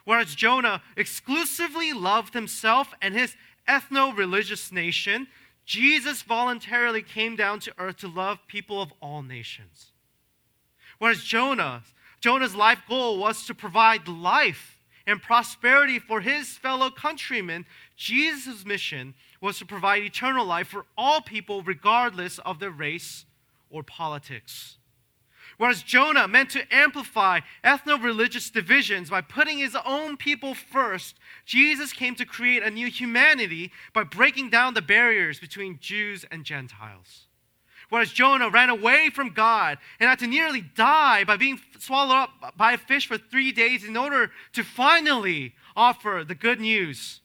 Whereas 0.06 0.34
Jonah 0.34 0.82
exclusively 0.98 1.94
loved 1.94 2.34
himself 2.34 2.94
and 3.02 3.14
his 3.14 3.36
ethno 3.68 4.18
religious 4.18 4.72
nation, 4.72 5.28
Jesus 5.66 6.24
voluntarily 6.24 7.04
came 7.04 7.36
down 7.36 7.60
to 7.60 7.74
earth 7.78 7.98
to 7.98 8.08
love 8.08 8.40
people 8.48 8.82
of 8.82 8.92
all 9.02 9.22
nations. 9.22 9.92
Whereas 10.98 11.24
Jonah, 11.24 11.84
Jonah's 12.20 12.56
life 12.56 12.82
goal 12.90 13.20
was 13.20 13.46
to 13.46 13.54
provide 13.54 14.08
life 14.08 14.79
and 15.10 15.22
prosperity 15.22 16.00
for 16.00 16.22
his 16.22 16.58
fellow 16.58 16.90
countrymen, 16.90 17.66
Jesus' 17.96 18.66
mission 18.66 19.16
was 19.42 19.58
to 19.58 19.66
provide 19.66 20.04
eternal 20.04 20.46
life 20.46 20.68
for 20.68 20.86
all 20.98 21.22
people, 21.22 21.64
regardless 21.64 22.40
of 22.40 22.60
their 22.60 22.72
race 22.72 23.26
or 23.70 23.84
politics. 23.84 24.78
Whereas 25.58 25.84
Jonah 25.84 26.28
meant 26.28 26.52
to 26.52 26.74
amplify 26.74 27.42
ethno 27.64 28.02
religious 28.02 28.50
divisions 28.50 29.10
by 29.10 29.22
putting 29.22 29.58
his 29.58 29.76
own 29.86 30.16
people 30.16 30.54
first, 30.54 31.18
Jesus 31.46 31.92
came 31.92 32.16
to 32.16 32.26
create 32.26 32.64
a 32.64 32.70
new 32.70 32.88
humanity 32.88 33.72
by 33.94 34.04
breaking 34.04 34.52
down 34.52 34.74
the 34.74 34.82
barriers 34.82 35.40
between 35.40 35.80
Jews 35.82 36.24
and 36.32 36.46
Gentiles. 36.46 37.26
Whereas 37.90 38.12
Jonah 38.12 38.50
ran 38.50 38.70
away 38.70 39.10
from 39.10 39.34
God 39.34 39.80
and 40.00 40.10
had 40.10 40.20
to 40.20 40.28
nearly 40.28 40.62
die 40.62 41.24
by 41.24 41.38
being 41.38 41.60
swallowed 41.80 42.16
up 42.16 42.54
by 42.56 42.74
a 42.74 42.78
fish 42.78 43.08
for 43.08 43.18
three 43.18 43.52
days 43.52 43.84
in 43.84 43.98
order 43.98 44.32
to 44.54 44.64
finally 44.64 45.56
offer 45.76 46.24
the 46.28 46.36
good 46.36 46.60
news 46.60 47.22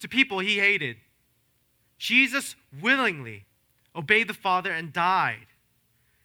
to 0.00 0.08
people 0.08 0.38
he 0.38 0.58
hated. 0.58 0.96
Jesus 1.98 2.56
willingly 2.82 3.46
obeyed 3.94 4.28
the 4.28 4.34
Father 4.34 4.70
and 4.70 4.92
died 4.92 5.46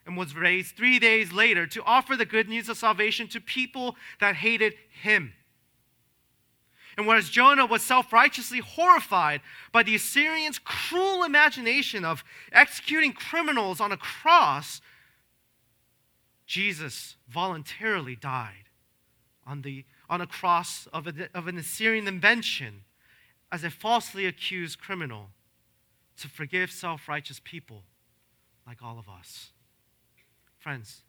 and 0.06 0.18
was 0.18 0.36
raised 0.36 0.76
three 0.76 1.00
days 1.00 1.32
later 1.32 1.66
to 1.68 1.84
offer 1.84 2.18
the 2.18 2.26
good 2.26 2.50
news 2.50 2.68
of 2.68 2.78
salvation 2.78 3.28
to 3.30 3.40
people 3.40 3.96
that 4.20 4.36
hated 4.36 4.74
him. 5.02 5.34
And 6.98 7.08
whereas 7.08 7.30
Jonah 7.30 7.66
was 7.66 7.82
self 7.82 8.12
righteously 8.12 8.60
horrified 8.60 9.42
by 9.72 9.84
the 9.84 9.96
Assyrians' 9.96 10.60
cruel 10.60 11.24
imagination 11.24 12.04
of 12.04 12.24
executing 12.52 13.14
criminals 13.14 13.80
on 13.80 13.92
a 13.92 13.98
cross, 13.98 14.82
Jesus 16.46 17.16
voluntarily 17.30 18.16
died 18.16 18.70
on, 19.48 19.62
the, 19.62 19.86
on 20.10 20.20
a 20.20 20.28
cross 20.28 20.88
of, 20.92 21.08
a, 21.08 21.30
of 21.34 21.48
an 21.48 21.58
Assyrian 21.58 22.08
invention 22.08 22.84
as 23.52 23.64
a 23.64 23.70
falsely 23.70 24.26
accused 24.26 24.80
criminal 24.80 25.30
to 26.18 26.28
forgive 26.28 26.72
self 26.72 27.08
righteous 27.08 27.42
people 27.44 27.84
like 28.68 28.82
all 28.84 29.00
of 29.00 29.10
us. 29.10 29.52
Friends, 30.60 31.02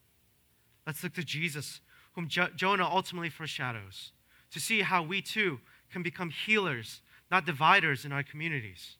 let's 0.86 1.02
look 1.02 1.14
to 1.14 1.24
Jesus, 1.24 1.80
whom 2.14 2.28
jo- 2.28 2.48
Jonah 2.56 2.88
ultimately 2.88 3.28
foreshadows, 3.28 4.12
to 4.50 4.60
see 4.60 4.80
how 4.80 5.02
we 5.02 5.20
too 5.20 5.60
can 5.92 6.02
become 6.02 6.30
healers, 6.30 7.02
not 7.30 7.46
dividers 7.46 8.04
in 8.04 8.12
our 8.12 8.22
communities. 8.22 8.96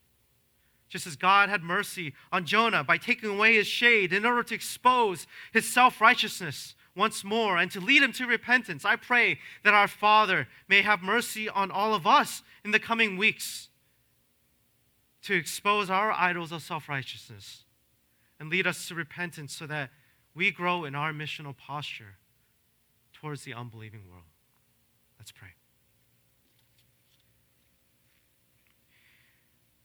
Just 0.89 1.07
as 1.07 1.17
God 1.17 1.49
had 1.49 1.63
mercy 1.63 2.13
on 2.31 2.45
Jonah 2.45 2.85
by 2.85 2.99
taking 2.99 3.31
away 3.31 3.55
his 3.55 3.67
shade 3.67 4.13
in 4.13 4.27
order 4.27 4.43
to 4.43 4.55
expose 4.55 5.27
his 5.53 5.73
self 5.73 6.01
righteousness 6.01 6.75
once 6.95 7.25
more 7.25 7.57
and 7.57 7.71
to 7.71 7.81
lead 7.81 8.03
him 8.03 8.13
to 8.13 8.27
repentance, 8.27 8.85
I 8.85 8.97
pray 8.97 9.39
that 9.65 9.73
our 9.73 9.89
Father 9.89 10.49
may 10.69 10.83
have 10.83 11.03
mercy 11.03 11.49
on 11.49 11.71
all 11.71 11.95
of 11.95 12.07
us 12.07 12.43
in 12.63 12.73
the 12.73 12.79
coming 12.79 13.17
weeks 13.17 13.71
to 15.23 15.35
expose 15.35 15.89
our 15.89 16.13
idols 16.13 16.53
of 16.53 16.63
self 16.63 16.89
righteousness 16.89 17.65
and 18.39 18.51
lead 18.51 18.67
us 18.67 18.87
to 18.89 18.95
repentance 18.95 19.55
so 19.55 19.67
that 19.67 19.91
we 20.35 20.51
grow 20.51 20.85
in 20.85 20.95
our 20.95 21.13
missional 21.13 21.57
posture 21.57 22.17
towards 23.13 23.45
the 23.45 23.55
unbelieving 23.55 24.03
world. 24.11 24.25
Let's 25.19 25.33
pray. 25.33 25.51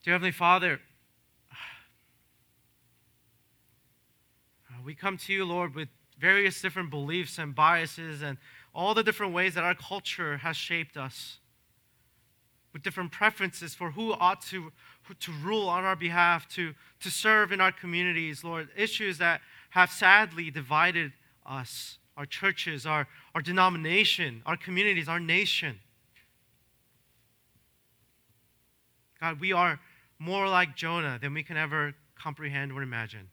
Dear 0.08 0.14
Heavenly 0.14 0.32
Father, 0.32 0.80
we 4.86 4.96
come 4.96 5.18
to 5.18 5.34
you, 5.34 5.44
Lord, 5.44 5.76
with 5.76 5.90
various 6.18 6.62
different 6.62 6.90
beliefs 6.90 7.38
and 7.38 7.54
biases 7.54 8.22
and 8.22 8.38
all 8.74 8.94
the 8.94 9.04
different 9.04 9.34
ways 9.34 9.56
that 9.56 9.66
our 9.66 9.76
culture 9.76 10.38
has 10.38 10.56
shaped 10.56 10.96
us, 10.96 11.40
with 12.72 12.84
different 12.84 13.12
preferences 13.12 13.76
for 13.76 13.92
who 13.92 14.14
ought 14.14 14.42
to, 14.44 14.72
to 15.20 15.32
rule 15.44 15.68
on 15.68 15.84
our 15.84 15.98
behalf, 15.98 16.48
to, 16.56 16.74
to 17.02 17.12
serve 17.12 17.52
in 17.52 17.60
our 17.60 17.74
communities, 17.74 18.46
Lord, 18.46 18.70
issues 18.78 19.18
that 19.18 19.42
have 19.72 19.92
sadly 19.92 20.50
divided 20.50 21.12
us, 21.46 21.98
our 22.16 22.26
churches, 22.26 22.86
our, 22.86 23.10
our 23.36 23.42
denomination, 23.42 24.42
our 24.46 24.56
communities, 24.56 25.10
our 25.10 25.20
nation. 25.20 25.80
God, 29.20 29.42
we 29.42 29.52
are 29.52 29.82
more 30.20 30.48
like 30.48 30.76
Jonah 30.76 31.20
than 31.22 31.34
we 31.34 31.44
can 31.44 31.58
ever 31.58 31.94
comprehend 32.16 32.72
or 32.72 32.82
imagine. 32.82 33.30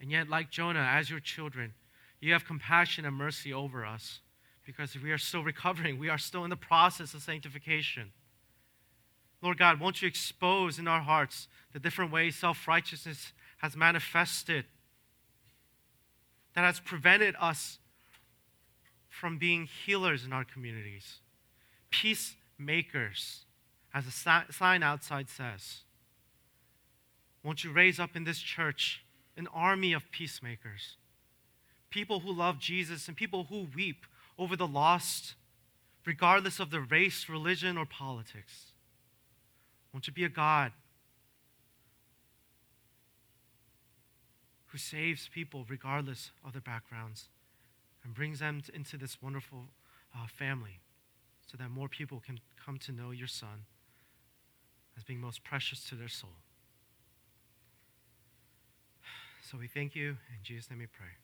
And 0.00 0.10
yet, 0.10 0.28
like 0.28 0.50
Jonah, 0.50 0.88
as 0.90 1.10
your 1.10 1.20
children, 1.20 1.74
you 2.20 2.32
have 2.32 2.44
compassion 2.44 3.04
and 3.04 3.16
mercy 3.16 3.52
over 3.52 3.84
us 3.84 4.20
because 4.64 4.96
we 5.00 5.10
are 5.10 5.18
still 5.18 5.42
recovering. 5.44 5.98
We 5.98 6.08
are 6.08 6.18
still 6.18 6.44
in 6.44 6.50
the 6.50 6.56
process 6.56 7.14
of 7.14 7.22
sanctification. 7.22 8.12
Lord 9.42 9.58
God, 9.58 9.80
won't 9.80 10.00
you 10.00 10.08
expose 10.08 10.78
in 10.78 10.86
our 10.86 11.00
hearts 11.00 11.48
the 11.72 11.80
different 11.80 12.12
ways 12.12 12.36
self 12.36 12.68
righteousness 12.68 13.32
has 13.58 13.76
manifested 13.76 14.64
that 16.54 16.64
has 16.64 16.80
prevented 16.80 17.34
us 17.40 17.78
from 19.08 19.38
being 19.38 19.68
healers 19.86 20.24
in 20.24 20.32
our 20.32 20.44
communities, 20.44 21.18
peacemakers, 21.90 23.44
as 23.94 24.04
the 24.04 24.46
sign 24.50 24.82
outside 24.82 25.28
says. 25.28 25.80
Won't 27.42 27.64
you 27.64 27.72
raise 27.72 27.98
up 27.98 28.16
in 28.16 28.24
this 28.24 28.38
church 28.38 29.04
an 29.36 29.48
army 29.52 29.92
of 29.92 30.10
peacemakers, 30.10 30.96
people 31.90 32.20
who 32.20 32.32
love 32.32 32.58
Jesus 32.58 33.08
and 33.08 33.16
people 33.16 33.44
who 33.44 33.66
weep 33.74 34.06
over 34.38 34.56
the 34.56 34.66
lost, 34.66 35.34
regardless 36.04 36.60
of 36.60 36.70
their 36.70 36.80
race, 36.80 37.28
religion, 37.28 37.78
or 37.78 37.86
politics. 37.86 38.72
Won't 39.92 40.06
you 40.06 40.12
be 40.12 40.24
a 40.24 40.28
God 40.28 40.72
who 44.66 44.78
saves 44.78 45.28
people 45.28 45.66
regardless 45.68 46.30
of 46.44 46.52
their 46.52 46.62
backgrounds 46.62 47.28
and 48.02 48.14
brings 48.14 48.38
them 48.38 48.62
into 48.72 48.96
this 48.96 49.20
wonderful 49.20 49.66
uh, 50.14 50.26
family 50.26 50.80
so 51.46 51.56
that 51.58 51.70
more 51.70 51.88
people 51.88 52.22
can 52.24 52.40
come 52.64 52.78
to 52.78 52.92
know 52.92 53.10
your 53.10 53.26
Son 53.26 53.66
as 54.96 55.04
being 55.04 55.20
most 55.20 55.44
precious 55.44 55.84
to 55.88 55.94
their 55.94 56.08
soul. 56.08 56.30
So 59.50 59.58
we 59.58 59.66
thank 59.66 59.94
you. 59.94 60.10
In 60.10 60.42
Jesus' 60.42 60.70
name 60.70 60.78
we 60.78 60.86
pray. 60.86 61.21